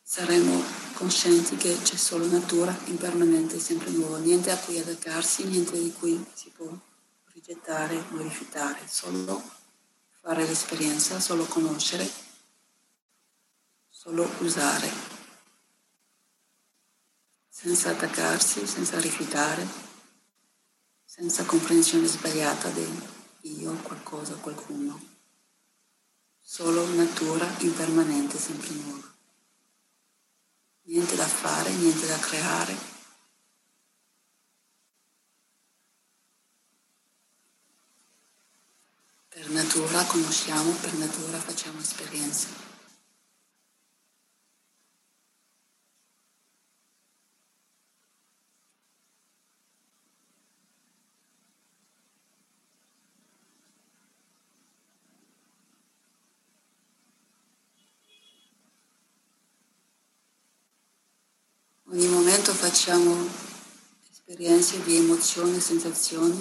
saremo 0.00 0.62
coscienti 0.92 1.56
che 1.56 1.76
c'è 1.82 1.96
solo 1.96 2.26
natura 2.26 2.72
impermanente, 2.84 3.58
sempre 3.58 3.90
nuova, 3.90 4.18
niente 4.18 4.52
a 4.52 4.58
cui 4.58 4.78
attaccarsi, 4.78 5.42
niente 5.42 5.76
di 5.76 5.92
cui 5.92 6.24
si 6.34 6.50
può 6.50 6.70
rigettare, 7.32 8.00
modificare, 8.10 8.78
solo 8.86 9.42
fare 10.20 10.46
l'esperienza, 10.46 11.18
solo 11.18 11.46
conoscere, 11.46 12.08
solo 13.90 14.30
usare 14.38 15.11
senza 17.62 17.90
attaccarsi, 17.90 18.66
senza 18.66 18.98
rifiutare, 18.98 19.64
senza 21.04 21.44
comprensione 21.44 22.08
sbagliata 22.08 22.68
di 22.70 22.84
io, 23.42 23.72
qualcosa, 23.82 24.34
qualcuno. 24.34 25.00
Solo 26.40 26.84
natura 26.94 27.48
impermanente, 27.60 28.36
sempre 28.36 28.68
nuova. 28.70 29.14
Niente 30.86 31.14
da 31.14 31.24
fare, 31.24 31.70
niente 31.70 32.04
da 32.08 32.18
creare. 32.18 32.76
Per 39.28 39.50
natura 39.50 40.02
conosciamo, 40.06 40.72
per 40.72 40.94
natura 40.94 41.38
facciamo 41.38 41.78
esperienze. 41.78 42.70
Ogni 61.92 62.08
momento 62.08 62.51
facciamo 62.62 63.28
esperienze 64.08 64.80
di 64.84 64.94
emozioni 64.94 65.58
sensazioni. 65.58 66.40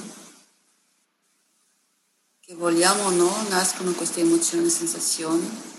Che 2.39 2.53
vogliamo 2.53 3.05
o 3.05 3.09
no, 3.09 3.49
nascono 3.49 3.91
queste 3.93 4.19
emozioni 4.19 4.67
e 4.67 4.69
sensazioni 4.69 5.69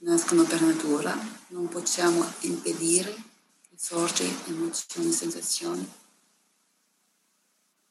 nascono 0.00 0.44
per 0.44 0.62
natura, 0.62 1.18
non 1.48 1.66
possiamo 1.66 2.24
impedire 2.42 3.12
che 3.68 3.74
sorge 3.76 4.24
emozioni 4.46 5.08
e 5.08 5.12
sensazioni, 5.12 5.92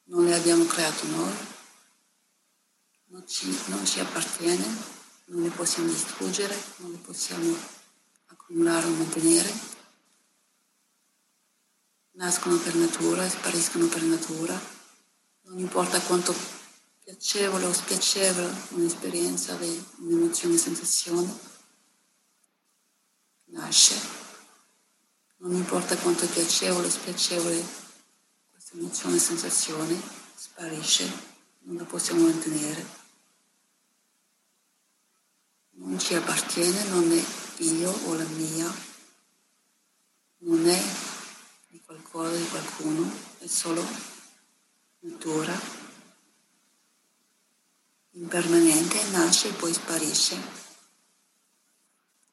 non 0.05 0.23
le 0.23 0.33
abbiamo 0.33 0.63
create 0.65 1.07
noi, 1.07 1.33
non 3.07 3.27
ci, 3.27 3.53
non 3.65 3.85
ci 3.85 3.99
appartiene, 3.99 4.65
non 5.25 5.41
le 5.41 5.49
possiamo 5.49 5.89
distruggere, 5.89 6.57
non 6.77 6.91
le 6.91 6.99
possiamo 6.99 7.53
accumulare 8.27 8.85
o 8.85 8.91
mantenere, 8.91 9.75
nascono 12.17 12.57
per 12.57 12.73
natura 12.75 13.29
spariscono 13.29 13.85
per 13.87 14.01
natura, 14.01 14.59
non 15.43 15.59
importa 15.59 15.99
quanto 16.01 16.35
piacevole 17.03 17.65
o 17.65 17.73
spiacevole 17.73 18.51
un'esperienza 18.69 19.55
un'emozione 19.97 20.57
sensazione, 20.57 21.31
nasce, 23.45 23.95
non 25.37 25.53
importa 25.53 25.95
quanto 25.97 26.27
piacevole 26.27 26.87
o 26.87 26.89
spiacevole 26.89 27.63
questa 28.51 28.75
emozione 28.75 29.19
sensazione, 29.19 30.01
sparisce, 30.35 31.09
non 31.61 31.75
la 31.75 31.83
possiamo 31.83 32.23
mantenere. 32.23 32.95
Non 35.79 35.99
ci 35.99 36.15
appartiene, 36.15 36.83
non 36.85 37.11
è 37.11 37.23
io 37.61 37.91
o 37.91 38.13
la 38.15 38.25
mia, 38.25 38.73
non 40.39 40.67
è 40.67 41.15
di 41.67 41.81
qualcosa, 41.83 42.35
di 42.35 42.47
qualcuno, 42.47 43.11
è 43.39 43.47
solo 43.47 43.83
natura 44.99 45.85
impermanente, 48.11 49.03
nasce 49.11 49.49
e 49.49 49.53
poi 49.53 49.73
sparisce. 49.73 50.65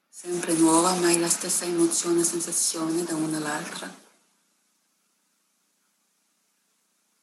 Sempre 0.09 0.55
nuova, 0.55 0.95
mai 0.95 1.19
la 1.19 1.29
stessa 1.29 1.65
emozione 1.65 2.25
sensazione 2.25 3.05
da 3.05 3.15
una 3.15 3.37
all'altra. 3.37 4.03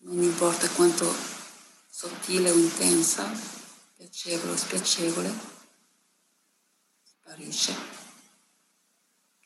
Non 0.03 0.21
importa 0.21 0.69
quanto 0.69 1.11
sottile 1.89 2.51
o 2.51 2.55
intensa, 2.55 3.31
piacevole 3.95 4.51
o 4.51 4.57
spiacevole, 4.57 5.33
sparisce. 7.03 8.00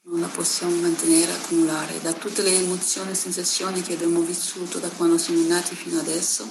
Non 0.08 0.20
la 0.20 0.28
possiamo 0.28 0.76
mantenere, 0.76 1.34
accumulare. 1.34 2.00
Da 2.00 2.14
tutte 2.14 2.44
le 2.44 2.52
emozioni 2.52 3.12
e 3.12 3.16
sensazioni 3.16 3.82
che 3.82 3.94
abbiamo 3.94 4.22
vissuto 4.22 4.78
da 4.78 4.90
quando 4.90 5.18
siamo 5.18 5.48
nati 5.48 5.74
fino 5.76 6.00
adesso, 6.00 6.48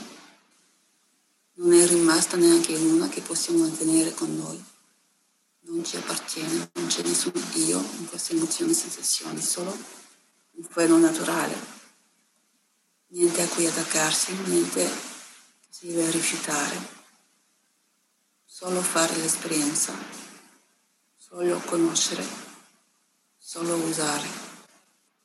non 1.54 1.72
è 1.72 1.86
rimasta 1.86 2.36
neanche 2.36 2.74
una 2.74 3.08
che 3.08 3.20
possiamo 3.20 3.60
mantenere 3.60 4.12
con 4.12 4.36
noi. 4.36 4.62
Non 5.66 5.84
ci 5.84 5.96
appartiene, 5.96 6.68
non 6.72 6.86
c'è 6.88 7.02
nessun 7.02 7.32
io 7.54 7.78
in 7.98 8.08
queste 8.08 8.34
emozioni 8.34 8.72
e 8.72 8.74
sensazioni, 8.74 9.40
solo 9.40 9.70
un 9.70 10.64
fuoco 10.68 10.96
naturale. 10.96 11.56
Niente 13.08 13.40
a 13.40 13.46
cui 13.46 13.66
attaccarsi, 13.66 14.32
niente 14.46 14.90
si 15.68 15.86
deve 15.86 16.10
rifiutare. 16.10 16.76
Solo 18.44 18.82
fare 18.82 19.16
l'esperienza, 19.16 19.92
solo 21.16 21.56
conoscere, 21.60 22.53
solo 23.46 23.74
usare 23.74 24.26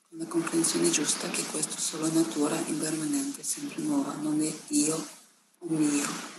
con 0.09 0.17
la 0.17 0.25
comprensione 0.25 0.89
giusta 0.89 1.29
che 1.29 1.41
questo 1.45 1.77
è 1.77 1.79
solo 1.79 2.11
natura 2.11 2.59
impermanente, 2.65 3.43
sempre 3.43 3.81
nuova, 3.81 4.13
non 4.15 4.41
è 4.41 4.53
io 4.73 5.07
mio. 5.59 6.38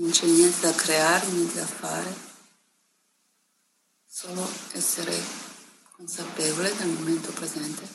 Non 0.00 0.10
c'è 0.10 0.24
niente 0.24 0.60
da 0.60 0.72
creare, 0.72 1.26
niente 1.26 1.56
da 1.56 1.66
fare, 1.66 2.14
solo 4.06 4.48
essere 4.72 5.14
consapevole 5.90 6.74
del 6.74 6.88
momento 6.88 7.30
presente 7.32 7.86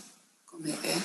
come 0.43 0.79
è. 0.81 1.01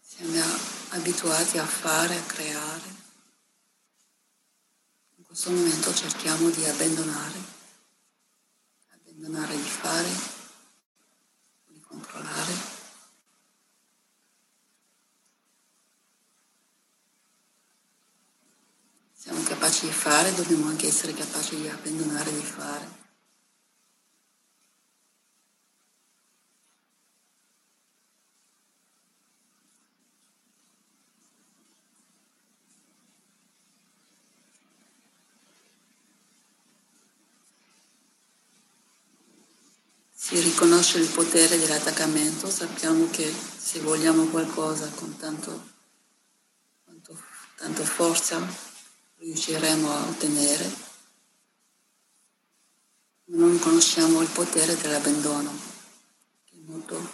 Siamo 0.00 0.42
abituati 0.88 1.58
a 1.58 1.64
fare, 1.64 2.16
a 2.16 2.22
creare. 2.22 2.96
In 5.18 5.24
questo 5.24 5.50
momento 5.50 5.94
cerchiamo 5.94 6.50
di 6.50 6.64
abbandonare, 6.64 7.38
abbandonare 8.88 9.54
di 9.54 9.62
fare 9.62 10.37
controllare. 11.98 12.76
Siamo 19.12 19.42
capaci 19.42 19.86
di 19.86 19.92
fare, 19.92 20.32
dobbiamo 20.34 20.68
anche 20.68 20.86
essere 20.86 21.12
capaci 21.12 21.56
di 21.56 21.68
abbandonare 21.68 22.32
di 22.32 22.42
fare. 22.42 23.06
si 40.28 40.34
riconosce 40.58 40.98
il 40.98 41.06
potere 41.06 41.56
dell'attaccamento, 41.56 42.50
sappiamo 42.50 43.08
che 43.10 43.32
se 43.56 43.78
vogliamo 43.78 44.24
qualcosa 44.24 44.88
con 44.88 45.16
tanto, 45.16 45.68
tanto, 46.84 47.16
tanto 47.54 47.84
forza 47.84 48.44
riusciremo 49.18 49.88
a 49.88 50.08
ottenere, 50.08 50.68
non 53.26 53.56
conosciamo 53.60 54.20
il 54.20 54.28
potere 54.30 54.76
dell'abbandono, 54.76 55.56
che 56.44 56.56
è 56.56 56.60
molto 56.64 57.08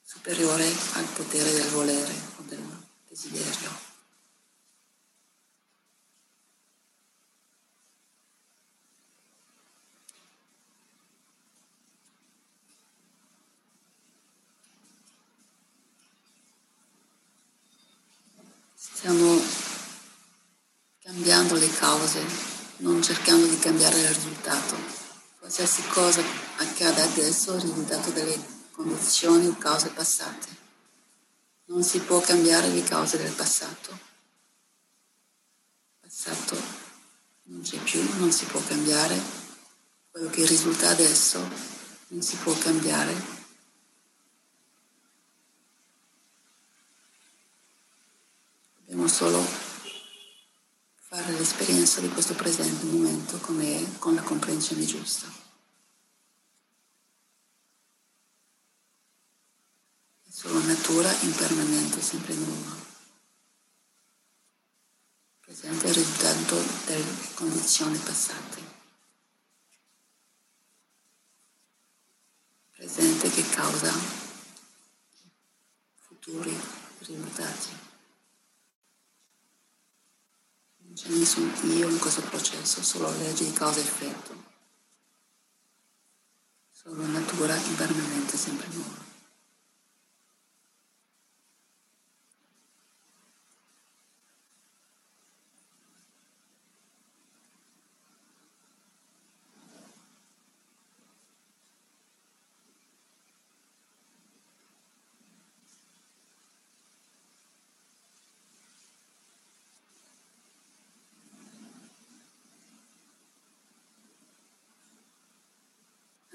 superiore 0.00 0.72
al 0.92 1.06
potere 1.06 1.50
del 1.50 1.68
volere 1.70 2.12
o 2.36 2.42
del 2.46 2.62
desiderio. 3.08 3.88
Stiamo 19.00 19.40
cambiando 21.02 21.54
le 21.54 21.66
cause, 22.00 22.24
non 22.78 23.02
cercando 23.02 23.46
di 23.46 23.58
cambiare 23.58 23.98
il 23.98 24.08
risultato. 24.08 24.74
Qualsiasi 25.38 25.86
cosa 25.88 26.22
accada 26.56 27.02
adesso 27.02 27.54
è 27.54 27.60
risultato 27.60 28.10
delle 28.10 28.38
condizioni 28.70 29.46
o 29.46 29.56
cause 29.58 29.90
passate. 29.90 30.48
Non 31.66 31.82
si 31.82 32.00
può 32.00 32.20
cambiare 32.20 32.68
le 32.68 32.82
cause 32.84 33.18
del 33.18 33.32
passato. 33.32 33.90
Il 33.90 33.98
passato 36.00 36.56
non 37.44 37.60
c'è 37.60 37.76
più, 37.78 38.02
non 38.18 38.32
si 38.32 38.46
può 38.46 38.62
cambiare. 38.66 39.20
Quello 40.10 40.30
che 40.30 40.46
risulta 40.46 40.88
adesso 40.88 41.38
non 42.08 42.22
si 42.22 42.36
può 42.36 42.52
cambiare 42.54 43.38
Dobbiamo 48.90 49.06
solo 49.06 49.69
fare 51.12 51.32
l'esperienza 51.32 52.00
di 52.00 52.08
questo 52.08 52.34
presente 52.34 52.84
momento 52.86 53.38
come 53.38 53.98
con 53.98 54.14
la 54.14 54.22
comprensione 54.22 54.84
giusta. 54.84 55.26
È 60.22 60.30
solo 60.30 60.62
natura 60.62 61.10
impermanente, 61.22 62.00
sempre 62.00 62.34
nuova. 62.34 62.76
Presente 65.40 65.88
il 65.88 65.94
risultato 65.94 66.62
delle 66.86 67.34
condizioni 67.34 67.98
passate. 67.98 68.62
Presente 72.70 73.30
che 73.30 73.48
causa 73.48 73.92
futuri 76.06 76.56
risultati. 76.98 77.89
C'è 81.00 81.08
nessun 81.08 81.50
io 81.62 81.88
in 81.88 81.98
questo 81.98 82.20
processo, 82.20 82.82
solo 82.82 83.10
legge 83.16 83.44
di 83.44 83.52
causa 83.54 83.78
e 83.78 83.82
effetto, 83.84 84.34
solo 86.70 87.06
natura 87.06 87.56
impermanente 87.56 88.36
sempre 88.36 88.68
nuova. 88.74 88.99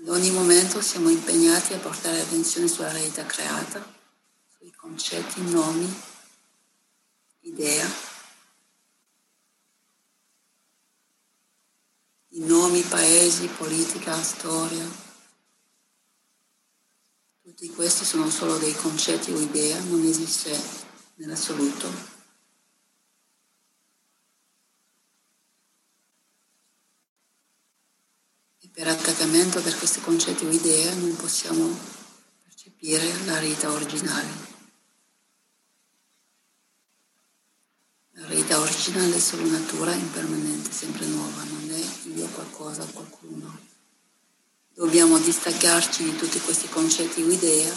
Ogni 0.08 0.30
momento 0.30 0.82
siamo 0.82 1.10
impegnati 1.10 1.74
a 1.74 1.80
portare 1.80 2.22
attenzione 2.22 2.68
sulla 2.68 2.91
realtà 2.91 3.26
creata, 3.26 3.84
sui 4.58 4.72
concetti, 4.72 5.41
nomi, 5.41 5.91
idea, 7.41 7.89
i 12.30 12.39
nomi, 12.39 12.82
paesi, 12.82 13.48
politica, 13.48 14.22
storia. 14.22 14.86
Tutti 17.41 17.70
questi 17.70 18.04
sono 18.04 18.30
solo 18.30 18.58
dei 18.58 18.74
concetti 18.76 19.32
o 19.32 19.39
idee, 19.39 19.80
non 19.82 20.04
esiste 20.06 20.60
nell'assoluto. 21.15 22.14
Per 28.76 28.86
attaccamento 28.86 29.62
per 29.62 29.74
questi 29.78 30.02
concetti 30.02 30.44
o 30.44 30.52
idee 30.52 30.94
non 30.96 31.16
possiamo 31.16 31.80
percepire 32.44 33.10
la 33.24 33.40
realtà 33.40 33.72
originale. 33.72 34.28
La 38.12 38.28
realtà 38.28 38.60
originale 38.60 39.16
è 39.16 39.20
solo 39.20 39.48
natura 39.48 39.94
impermanente, 39.94 40.74
sempre 40.74 41.06
nuova, 41.06 41.44
non 41.44 41.72
è 41.72 42.08
io 42.18 42.28
qualcosa 42.28 42.84
o 42.84 42.88
qualcuno. 42.88 43.58
Dobbiamo 44.74 45.20
distaccarci 45.20 46.04
di 46.04 46.16
tutti 46.18 46.38
questi 46.42 46.68
concetti 46.68 47.22
o 47.22 47.32
idee 47.32 47.74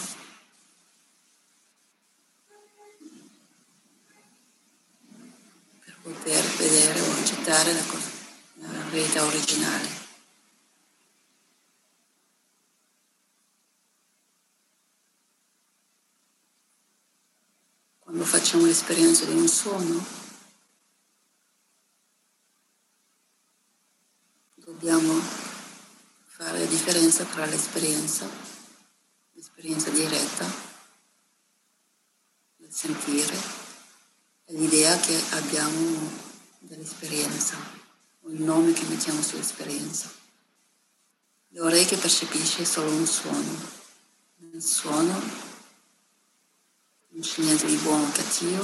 per 5.79 5.97
poter 6.01 6.43
vedere 6.57 6.99
o 6.99 7.11
accettare 7.13 7.71
la, 7.71 7.83
la 8.67 8.89
realtà 8.89 9.23
originale. 9.23 10.07
quando 18.09 18.25
facciamo 18.49 18.65
l'esperienza 18.65 19.25
di 19.25 19.33
un 19.35 19.47
suono, 19.47 20.03
dobbiamo 24.55 25.21
fare 26.25 26.57
la 26.57 26.65
differenza 26.65 27.25
tra 27.25 27.45
l'esperienza, 27.45 28.27
l'esperienza 29.33 29.91
diretta, 29.91 30.51
il 32.57 32.73
sentire 32.73 33.37
e 34.45 34.53
l'idea 34.53 34.97
che 34.97 35.21
abbiamo 35.33 36.11
dell'esperienza, 36.57 37.55
o 38.21 38.29
il 38.31 38.41
nome 38.41 38.73
che 38.73 38.85
mettiamo 38.85 39.21
sull'esperienza. 39.21 40.11
Le 41.49 41.59
orecchie 41.59 41.97
percepisce 41.97 42.65
solo 42.65 42.89
un 42.89 43.05
suono. 43.05 43.77
Nel 44.37 44.63
suono 44.63 45.48
non 47.09 47.21
c'è 47.21 47.41
niente 47.41 47.65
di 47.65 47.75
buono 47.77 48.03
o 48.03 48.11
cattivo, 48.11 48.63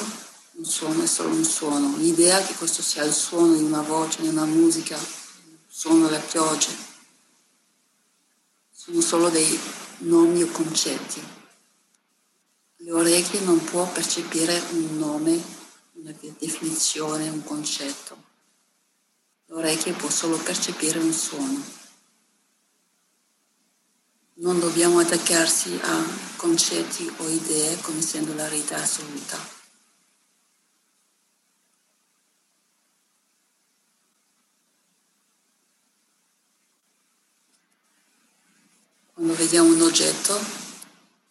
un 0.52 0.66
suono 0.66 1.04
è 1.04 1.08
solo 1.08 1.30
un 1.30 1.44
suono. 1.44 1.98
L'idea 1.98 2.42
che 2.42 2.54
questo 2.56 2.82
sia 2.82 3.04
il 3.04 3.14
suono 3.14 3.56
di 3.56 3.64
una 3.64 3.82
voce, 3.82 4.22
di 4.22 4.28
una 4.28 4.46
musica, 4.46 4.96
il 4.96 5.58
suono 5.68 6.06
della 6.06 6.20
pioggia, 6.20 6.72
sono 8.72 9.02
solo 9.02 9.30
dei 9.30 9.60
nomi 10.00 10.44
o 10.44 10.48
concetti. 10.48 11.22
Le 12.78 12.92
orecchie 12.92 13.40
non 13.42 13.64
può 13.64 13.90
percepire 13.92 14.62
un 14.72 14.98
nome, 14.98 15.44
una 15.94 16.14
definizione, 16.38 17.30
un 17.30 17.44
concetto. 17.44 18.24
Le 19.48 19.56
orecchie 19.56 19.94
può 19.94 20.10
solo 20.10 20.38
percepire 20.38 21.00
un 21.00 21.12
suono 21.12 21.84
non 24.38 24.60
dobbiamo 24.60 25.00
attaccarsi 25.00 25.80
a 25.82 26.04
concetti 26.36 27.10
o 27.18 27.30
idee 27.30 27.80
come 27.82 28.00
essendo 28.00 28.34
la 28.34 28.50
verità 28.50 28.82
assoluta. 28.82 29.38
Quando 39.14 39.34
vediamo 39.36 39.74
un 39.74 39.82
oggetto, 39.82 40.38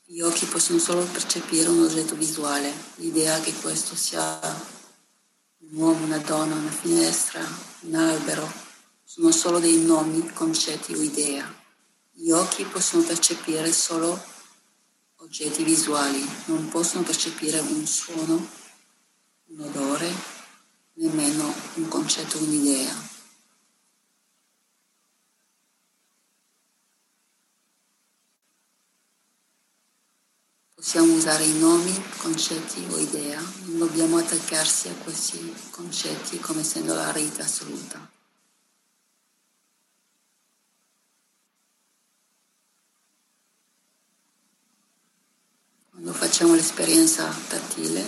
gli 0.06 0.20
occhi 0.20 0.46
possono 0.46 0.78
solo 0.78 1.04
percepire 1.04 1.68
un 1.68 1.82
oggetto 1.82 2.14
visuale, 2.14 2.72
l'idea 2.96 3.38
che 3.40 3.52
questo 3.52 3.94
sia 3.94 4.40
un 5.58 5.76
uomo, 5.78 6.06
una 6.06 6.18
donna, 6.18 6.54
una 6.54 6.70
finestra, 6.70 7.46
un 7.80 7.94
albero, 7.94 8.50
sono 9.04 9.30
solo 9.30 9.58
dei 9.58 9.84
nomi, 9.84 10.32
concetti 10.32 10.94
o 10.94 11.02
idee. 11.02 11.63
Gli 12.16 12.30
occhi 12.30 12.64
possono 12.64 13.02
percepire 13.02 13.72
solo 13.72 14.22
oggetti 15.16 15.64
visuali, 15.64 16.24
non 16.46 16.68
possono 16.68 17.02
percepire 17.02 17.58
un 17.58 17.84
suono, 17.86 18.48
un 19.46 19.60
odore, 19.60 20.12
nemmeno 20.92 21.52
un 21.74 21.88
concetto, 21.88 22.38
un'idea. 22.38 22.94
Possiamo 30.72 31.14
usare 31.14 31.42
i 31.42 31.58
nomi, 31.58 32.00
concetti 32.18 32.86
o 32.90 32.98
idea, 32.98 33.40
non 33.40 33.78
dobbiamo 33.78 34.18
attaccarsi 34.18 34.88
a 34.88 34.94
questi 34.94 35.52
concetti 35.70 36.38
come 36.38 36.60
essendo 36.60 36.94
la 36.94 37.10
realtà 37.10 37.42
assoluta. 37.42 38.12
Quando 46.04 46.12
facciamo 46.44 46.54
l'esperienza 46.54 47.34
tattile, 47.48 48.06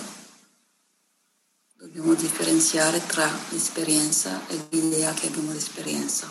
dobbiamo 1.75 2.13
differenziare 2.13 3.05
tra 3.07 3.31
l'esperienza 3.49 4.47
e 4.49 4.67
l'idea 4.71 5.15
che 5.15 5.29
abbiamo 5.29 5.53
l'esperienza. 5.53 6.29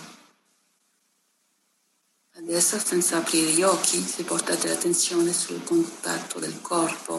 Adesso, 2.34 2.78
senza 2.78 3.18
aprire 3.18 3.52
gli 3.52 3.64
occhi, 3.64 4.00
se 4.00 4.24
portate 4.24 4.68
l'attenzione 4.68 5.34
sul 5.34 5.64
contatto 5.64 6.38
del 6.38 6.62
corpo 6.62 7.16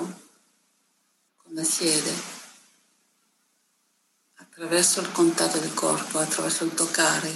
con 1.34 1.52
la 1.52 1.64
sede, 1.64 2.12
attraverso 4.34 5.00
il 5.00 5.10
contatto 5.10 5.58
del 5.58 5.74
corpo, 5.74 6.18
attraverso 6.18 6.62
il 6.62 6.74
toccare, 6.74 7.32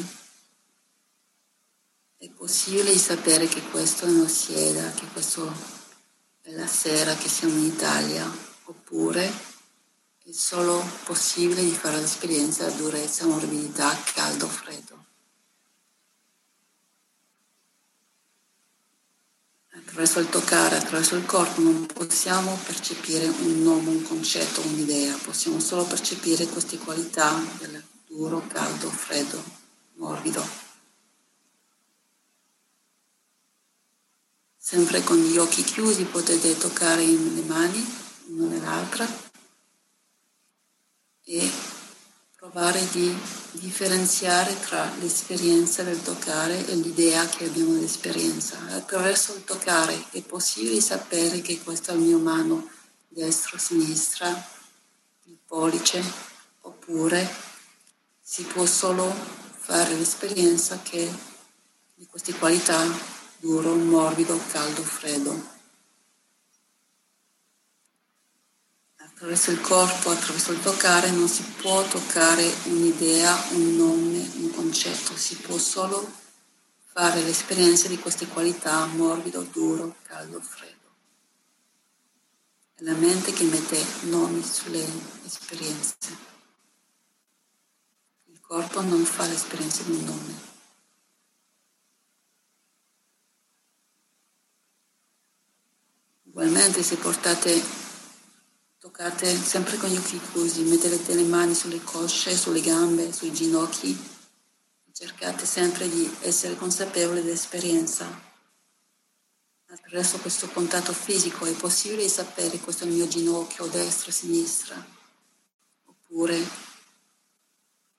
è 2.16 2.28
possibile 2.28 2.96
sapere 2.96 3.48
che 3.48 3.62
questo 3.70 4.04
è 4.04 4.08
una 4.08 4.28
sieda, 4.28 4.88
che 4.92 5.06
questo 5.06 5.79
la 6.54 6.66
sera 6.66 7.14
che 7.14 7.28
siamo 7.28 7.54
in 7.54 7.64
Italia, 7.64 8.30
oppure 8.64 9.32
è 10.24 10.32
solo 10.32 10.82
possibile 11.04 11.62
di 11.62 11.72
fare 11.72 11.98
l'esperienza 11.98 12.68
durezza, 12.70 13.26
morbidità, 13.26 13.96
caldo, 14.14 14.46
freddo. 14.46 14.98
Attraverso 19.72 20.20
il 20.20 20.28
toccare, 20.28 20.76
attraverso 20.76 21.16
il 21.16 21.26
corpo 21.26 21.60
non 21.60 21.86
possiamo 21.86 22.56
percepire 22.64 23.26
un 23.26 23.62
nome, 23.62 23.90
un 23.90 24.02
concetto, 24.02 24.60
un'idea, 24.60 25.16
possiamo 25.16 25.58
solo 25.58 25.84
percepire 25.84 26.46
queste 26.46 26.78
qualità 26.78 27.40
del 27.58 27.82
duro, 28.06 28.46
caldo, 28.46 28.88
freddo, 28.88 29.42
morbido. 29.94 30.69
Sempre 34.70 35.02
con 35.02 35.16
gli 35.16 35.36
occhi 35.36 35.64
chiusi 35.64 36.04
potete 36.04 36.56
toccare 36.56 37.04
le 37.04 37.42
mani, 37.42 37.84
una 38.28 38.46
nell'altra, 38.46 39.04
e 41.24 41.50
provare 42.36 42.88
di 42.92 43.12
differenziare 43.50 44.56
tra 44.60 44.88
l'esperienza 45.00 45.82
del 45.82 46.00
toccare 46.00 46.68
e 46.68 46.76
l'idea 46.76 47.26
che 47.26 47.46
abbiamo 47.46 47.72
dell'esperienza. 47.72 48.58
Attraverso 48.68 49.34
il 49.34 49.42
toccare 49.42 50.04
è 50.12 50.22
possibile 50.22 50.80
sapere 50.80 51.40
che 51.40 51.60
questa 51.64 51.90
è 51.90 51.96
la 51.96 52.02
mia 52.02 52.18
mano 52.18 52.70
destra, 53.08 53.58
sinistra, 53.58 54.28
il 55.24 55.38
pollice, 55.48 56.00
oppure 56.60 57.28
si 58.22 58.44
può 58.44 58.64
solo 58.66 59.12
fare 59.58 59.96
l'esperienza 59.96 60.78
che 60.80 61.12
di 61.96 62.06
queste 62.06 62.34
qualità 62.34 63.18
duro, 63.40 63.74
morbido, 63.74 64.38
caldo, 64.52 64.82
freddo. 64.82 65.58
Attraverso 68.96 69.50
il 69.50 69.60
corpo, 69.60 70.10
attraverso 70.10 70.52
il 70.52 70.60
toccare, 70.60 71.10
non 71.10 71.26
si 71.26 71.42
può 71.60 71.82
toccare 71.88 72.54
un'idea, 72.64 73.34
un 73.52 73.76
nome, 73.76 74.30
un 74.36 74.50
concetto, 74.54 75.16
si 75.16 75.36
può 75.36 75.56
solo 75.56 76.18
fare 76.84 77.22
l'esperienza 77.22 77.88
di 77.88 77.98
queste 77.98 78.26
qualità, 78.26 78.84
morbido, 78.86 79.42
duro, 79.42 79.96
caldo, 80.02 80.40
freddo. 80.40 80.88
È 82.74 82.82
la 82.82 82.94
mente 82.94 83.32
che 83.32 83.44
mette 83.44 83.82
nomi 84.02 84.42
sulle 84.42 84.86
esperienze. 85.24 85.96
Il 88.26 88.40
corpo 88.40 88.82
non 88.82 89.04
fa 89.04 89.26
l'esperienza 89.26 89.82
di 89.82 89.92
un 89.92 90.04
nome. 90.04 90.49
Ugualmente 96.40 96.82
se 96.82 96.96
portate, 96.96 97.62
toccate 98.78 99.36
sempre 99.36 99.76
con 99.76 99.90
gli 99.90 99.96
occhi 99.98 100.18
chiusi, 100.32 100.62
mettete 100.62 101.12
le 101.12 101.24
mani 101.24 101.54
sulle 101.54 101.82
cosce, 101.82 102.34
sulle 102.34 102.62
gambe, 102.62 103.12
sui 103.12 103.30
ginocchi, 103.30 103.94
cercate 104.90 105.44
sempre 105.44 105.86
di 105.86 106.10
essere 106.22 106.56
consapevoli 106.56 107.20
dell'esperienza. 107.20 108.06
Attraverso 109.66 110.16
questo 110.20 110.48
contatto 110.48 110.94
fisico 110.94 111.44
è 111.44 111.52
possibile 111.52 112.08
sapere 112.08 112.58
questo 112.58 112.84
è 112.84 112.86
il 112.86 112.94
mio 112.94 113.06
ginocchio 113.06 113.66
destra 113.66 114.10
sinistra, 114.10 114.82
oppure 115.84 116.42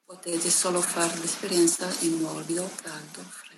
potete 0.03 0.49
solo 0.49 0.81
fare 0.81 1.15
l'esperienza 1.19 1.87
in 1.99 2.19
morbido, 2.19 2.67
caldo, 2.81 3.21
freddo. 3.21 3.50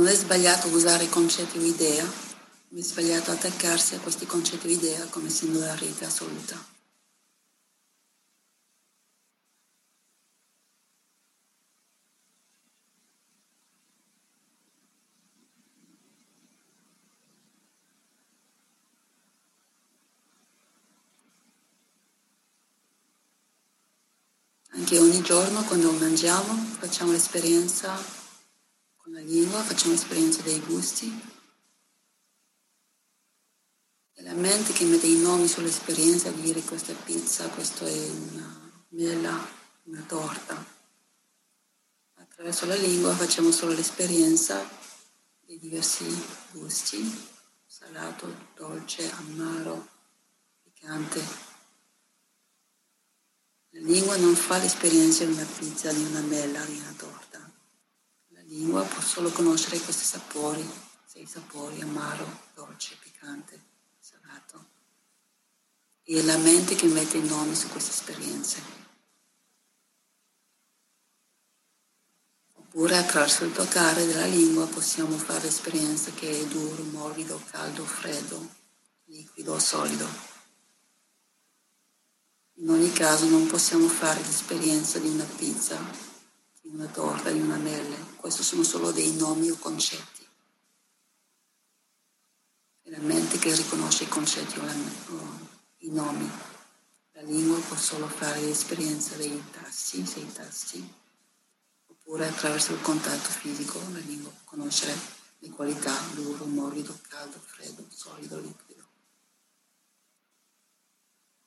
Non 0.00 0.08
è 0.08 0.14
sbagliato 0.14 0.68
usare 0.68 1.10
concetti 1.10 1.58
o 1.58 1.60
idea, 1.60 2.02
ma 2.68 2.78
è 2.78 2.82
sbagliato 2.82 3.32
attaccarsi 3.32 3.96
a 3.96 3.98
questi 3.98 4.24
concetti 4.24 4.66
o 4.66 4.70
idea 4.70 5.04
come 5.10 5.26
essendo 5.26 5.58
la 5.58 5.74
rete 5.74 6.06
assoluta. 6.06 6.56
Anche 24.70 24.98
ogni 24.98 25.20
giorno 25.20 25.62
quando 25.64 25.92
mangiamo 25.92 26.54
facciamo 26.78 27.12
l'esperienza 27.12 28.19
con 29.10 29.18
la 29.18 29.26
lingua 29.26 29.60
facciamo 29.64 29.94
esperienza 29.94 30.40
dei 30.42 30.60
gusti. 30.60 31.20
È 34.12 34.22
la 34.22 34.34
mente 34.34 34.72
che 34.72 34.84
mette 34.84 35.08
i 35.08 35.18
nomi 35.18 35.48
sull'esperienza 35.48 36.30
di 36.30 36.42
dire 36.42 36.60
questa 36.62 36.92
è 36.92 36.94
pizza, 36.94 37.48
questo 37.48 37.86
è 37.86 38.08
una 38.08 38.70
mela, 38.90 39.48
una 39.84 40.02
torta. 40.02 40.64
Attraverso 42.14 42.66
la 42.66 42.76
lingua 42.76 43.12
facciamo 43.12 43.50
solo 43.50 43.72
l'esperienza 43.72 44.64
dei 45.40 45.58
diversi 45.58 46.04
gusti, 46.52 47.28
salato, 47.66 48.32
dolce, 48.54 49.10
amaro, 49.10 49.88
piccante. 50.62 51.48
La 53.70 53.80
lingua 53.80 54.16
non 54.18 54.36
fa 54.36 54.58
l'esperienza 54.58 55.24
di 55.24 55.32
una 55.32 55.46
pizza, 55.58 55.92
di 55.92 56.04
una 56.04 56.20
mela, 56.20 56.64
di 56.64 56.78
una 56.78 56.94
torta 56.96 57.29
lingua 58.50 58.82
può 58.82 59.00
solo 59.00 59.30
conoscere 59.30 59.78
questi 59.78 60.04
sapori, 60.04 60.68
sei 61.06 61.24
sapori, 61.24 61.80
amaro, 61.80 62.48
dolce, 62.54 62.96
piccante, 63.00 63.60
salato. 64.00 64.66
E 66.02 66.18
è 66.18 66.22
la 66.22 66.36
mente 66.36 66.74
che 66.74 66.86
mette 66.86 67.18
i 67.18 67.26
nomi 67.26 67.54
su 67.54 67.68
queste 67.68 67.90
esperienze. 67.90 68.78
Oppure 72.54 72.96
attraverso 72.96 73.44
il 73.44 73.52
toccare 73.52 74.04
della 74.06 74.26
lingua 74.26 74.66
possiamo 74.66 75.16
fare 75.16 75.42
l'esperienza 75.42 76.10
che 76.10 76.40
è 76.40 76.46
duro, 76.46 76.82
morbido, 76.84 77.40
caldo, 77.50 77.84
freddo, 77.84 78.48
liquido, 79.04 79.58
solido. 79.60 80.06
In 82.54 82.68
ogni 82.68 82.92
caso 82.92 83.26
non 83.26 83.46
possiamo 83.46 83.86
fare 83.86 84.20
l'esperienza 84.20 84.98
di 84.98 85.08
una 85.08 85.24
pizza 85.24 85.78
di 86.62 86.68
una 86.74 86.86
torta, 86.86 87.30
di 87.30 87.40
un 87.40 87.50
anello. 87.50 88.09
Questi 88.20 88.42
sono 88.42 88.62
solo 88.62 88.92
dei 88.92 89.16
nomi 89.16 89.48
o 89.48 89.56
concetti. 89.56 90.26
È 92.82 92.90
la 92.90 92.98
mente 92.98 93.38
che 93.38 93.54
riconosce 93.54 94.04
i 94.04 94.08
concetti 94.08 94.58
o, 94.58 94.64
i 95.78 95.90
nomi. 95.90 96.30
La 97.12 97.22
lingua 97.22 97.58
può 97.60 97.76
solo 97.76 98.06
fare 98.06 98.42
l'esperienza 98.42 99.16
dei 99.16 99.42
tassi, 99.50 100.04
sei 100.04 100.30
tassi, 100.30 100.86
oppure 101.86 102.28
attraverso 102.28 102.74
il 102.74 102.82
contatto 102.82 103.30
fisico 103.30 103.80
la 103.90 104.00
lingua 104.00 104.30
può 104.30 104.56
conoscere 104.56 104.94
le 105.38 105.48
qualità 105.48 105.98
duro, 106.12 106.44
morbido, 106.44 106.98
caldo, 107.08 107.40
freddo, 107.42 107.86
solido, 107.88 108.38
liquido. 108.38 108.86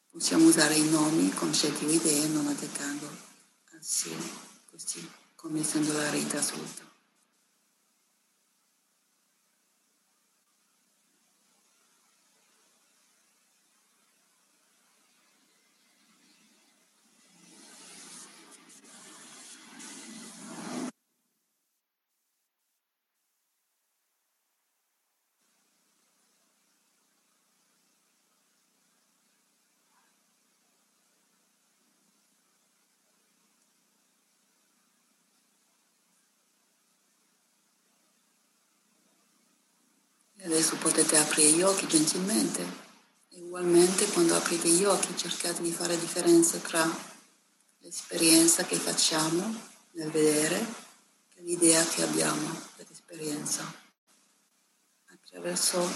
Possiamo 0.09 0.47
usare 0.47 0.73
i 0.73 0.89
nomi, 0.89 1.31
concetti 1.33 1.85
o 1.85 1.91
idee 1.91 2.27
non 2.29 2.47
attaccando 2.47 3.07
assieme 3.77 4.27
così 4.71 5.21
come 5.43 5.59
essendo 5.59 5.91
la 5.91 6.09
verità 6.09 6.37
assoluta. 6.39 6.91
Adesso 40.43 40.75
potete 40.75 41.17
aprire 41.17 41.51
gli 41.51 41.61
occhi 41.61 41.87
gentilmente. 41.87 42.61
E 43.29 43.39
ugualmente 43.39 44.05
quando 44.07 44.35
aprite 44.35 44.67
gli 44.67 44.83
occhi 44.83 45.15
cercate 45.15 45.61
di 45.61 45.71
fare 45.71 45.97
differenza 45.97 46.57
tra 46.57 46.85
l'esperienza 47.79 48.65
che 48.65 48.75
facciamo 48.75 49.55
nel 49.91 50.11
vedere 50.11 50.59
e 51.35 51.41
l'idea 51.43 51.83
che 51.85 52.03
abbiamo 52.03 52.59
dell'esperienza. 52.75 53.63
Attraverso 55.05 55.89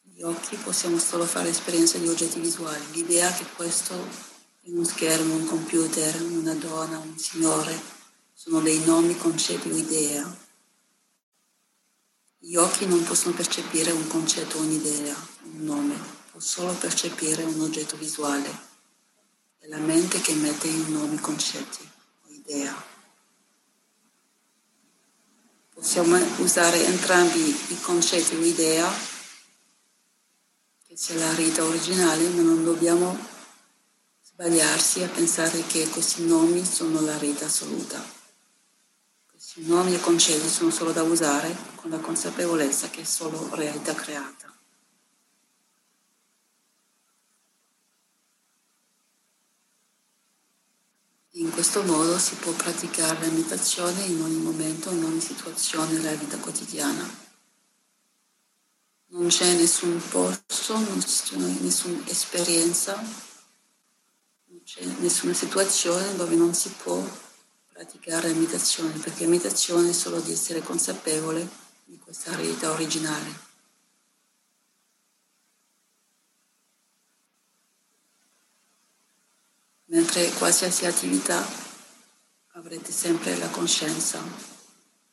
gli 0.00 0.22
occhi 0.22 0.56
possiamo 0.56 0.98
solo 0.98 1.26
fare 1.26 1.50
esperienza 1.50 1.98
di 1.98 2.08
oggetti 2.08 2.40
visuali, 2.40 2.84
l'idea 2.92 3.30
che 3.30 3.44
questo 3.54 3.94
è 4.62 4.70
uno 4.70 4.84
schermo, 4.84 5.34
un 5.34 5.46
computer, 5.46 6.22
una 6.22 6.54
donna, 6.54 6.98
un 6.98 7.18
signore, 7.18 7.78
sono 8.32 8.60
dei 8.60 8.82
nomi, 8.84 9.16
concetti 9.18 9.70
o 9.70 9.76
idea 9.76 10.50
gli 12.44 12.56
occhi 12.56 12.86
non 12.86 13.04
possono 13.04 13.36
percepire 13.36 13.92
un 13.92 14.08
concetto 14.08 14.58
un'idea, 14.58 15.14
un 15.44 15.64
nome, 15.64 15.94
può 16.32 16.40
solo 16.40 16.72
percepire 16.72 17.44
un 17.44 17.60
oggetto 17.60 17.96
visuale. 17.96 18.50
È 19.58 19.68
la 19.68 19.78
mente 19.78 20.20
che 20.20 20.34
mette 20.34 20.66
i 20.66 20.90
nomi, 20.90 21.20
concetti 21.20 21.88
o 22.26 22.32
idea. 22.32 22.74
Possiamo 25.72 26.16
usare 26.38 26.84
entrambi 26.84 27.38
i 27.68 27.80
concetti 27.80 28.34
o 28.34 28.44
idea, 28.44 28.92
che 30.84 30.96
sia 30.96 31.14
la 31.14 31.32
rita 31.34 31.62
originale, 31.62 32.28
ma 32.30 32.42
non 32.42 32.64
dobbiamo 32.64 33.16
sbagliarsi 34.20 35.04
a 35.04 35.08
pensare 35.08 35.64
che 35.68 35.88
questi 35.90 36.26
nomi 36.26 36.64
sono 36.64 37.02
la 37.02 37.16
rita 37.18 37.46
assoluta. 37.46 38.21
I 39.56 39.66
nomi 39.66 39.94
e 39.94 40.00
concetti 40.00 40.48
sono 40.48 40.70
solo 40.70 40.92
da 40.92 41.02
usare 41.02 41.54
con 41.74 41.90
la 41.90 41.98
consapevolezza 41.98 42.88
che 42.88 43.02
è 43.02 43.04
solo 43.04 43.54
realtà 43.54 43.94
creata. 43.94 44.50
In 51.32 51.50
questo 51.50 51.82
modo 51.82 52.18
si 52.18 52.34
può 52.36 52.52
praticare 52.52 53.20
la 53.20 53.30
meditazione 53.30 54.04
in 54.04 54.22
ogni 54.22 54.40
momento, 54.40 54.90
in 54.90 55.04
ogni 55.04 55.20
situazione 55.20 55.92
della 55.94 56.14
vita 56.14 56.38
quotidiana. 56.38 57.30
non 59.08 59.26
c'è 59.28 59.54
nessun 59.54 60.00
posto, 60.08 60.78
non 60.78 60.98
c'è 60.98 61.36
nessuna 61.36 62.06
esperienza, 62.06 62.94
non 64.46 64.62
c'è 64.64 64.82
nessuna 65.00 65.34
situazione 65.34 66.16
dove 66.16 66.36
non 66.36 66.54
si 66.54 66.70
può 66.70 67.04
praticare 67.72 68.28
la 68.28 68.34
meditazione, 68.34 68.98
perché 68.98 69.24
la 69.24 69.30
meditazione 69.30 69.90
è 69.90 69.92
solo 69.92 70.20
di 70.20 70.32
essere 70.32 70.60
consapevole 70.60 71.48
di 71.84 71.98
questa 71.98 72.34
realtà 72.36 72.70
originale. 72.70 73.50
Mentre 79.86 80.30
qualsiasi 80.32 80.86
attività 80.86 81.46
avrete 82.52 82.92
sempre 82.92 83.36
la 83.36 83.48
coscienza, 83.48 84.22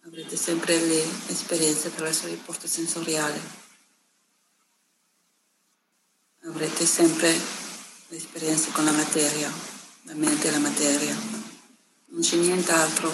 avrete 0.03 0.35
sempre 0.35 0.79
le 0.79 1.03
esperienze 1.27 1.87
attraverso 1.87 2.27
il 2.27 2.35
rapporto 2.35 2.67
sensoriale 2.67 3.67
avrete 6.45 6.85
sempre 6.85 7.37
l'esperienza 8.07 8.71
con 8.71 8.85
la 8.85 8.91
materia, 8.91 9.51
la 10.03 10.13
mente 10.13 10.47
e 10.47 10.51
la 10.51 10.59
materia. 10.59 11.38
Non 12.11 12.21
c'è 12.21 12.37
nient'altro 12.37 13.11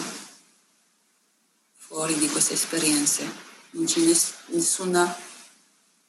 fuori 1.75 2.17
di 2.17 2.27
queste 2.29 2.53
esperienze, 2.53 3.29
non 3.71 3.85
c'è 3.85 3.99
nessuna 4.47 5.15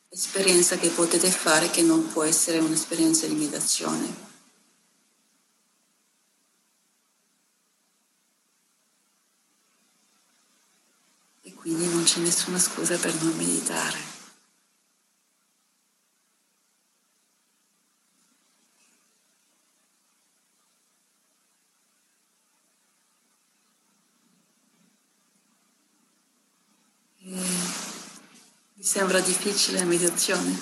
esperienza 0.09 0.77
che 0.79 0.89
potete 0.89 1.31
fare 1.31 1.71
che 1.71 1.83
non 1.83 2.11
può 2.11 2.23
essere 2.23 2.59
un'esperienza 2.59 3.27
di 3.27 3.35
meditazione. 3.35 4.25
E 11.43 11.55
quindi 11.55 11.87
non 11.89 12.05
c'è 12.05 12.21
nessuna 12.21 12.59
scusa 12.59 12.97
per 12.97 13.15
non 13.23 13.37
meditare. 13.37 14.16
Sembra 28.87 29.19
difficile 29.19 29.81
la 29.81 29.85
meditazione? 29.85 30.57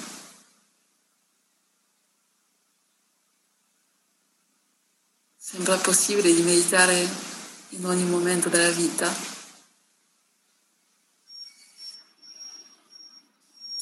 Sembra 5.37 5.77
possibile 5.77 6.33
di 6.33 6.41
meditare 6.41 7.07
in 7.71 7.85
ogni 7.85 8.05
momento 8.05 8.49
della 8.49 8.71
vita? 8.71 9.15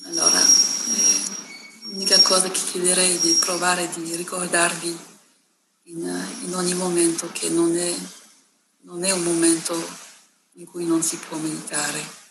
Allora, 0.06 0.40
eh, 0.40 1.22
l'unica 1.82 2.20
cosa 2.22 2.50
che 2.50 2.60
chiederei 2.60 3.14
è 3.14 3.20
di 3.20 3.38
provare 3.38 3.88
di 3.94 4.16
ricordarvi 4.16 4.98
in, 5.84 6.26
in 6.42 6.54
ogni 6.56 6.74
momento 6.74 7.30
che 7.30 7.48
non 7.48 7.76
è, 7.76 7.94
non 8.80 9.04
è 9.04 9.12
un 9.12 9.22
momento 9.22 9.72
in 10.54 10.66
cui 10.66 10.84
non 10.84 11.00
si 11.00 11.16
può 11.16 11.36
meditare 11.36 12.21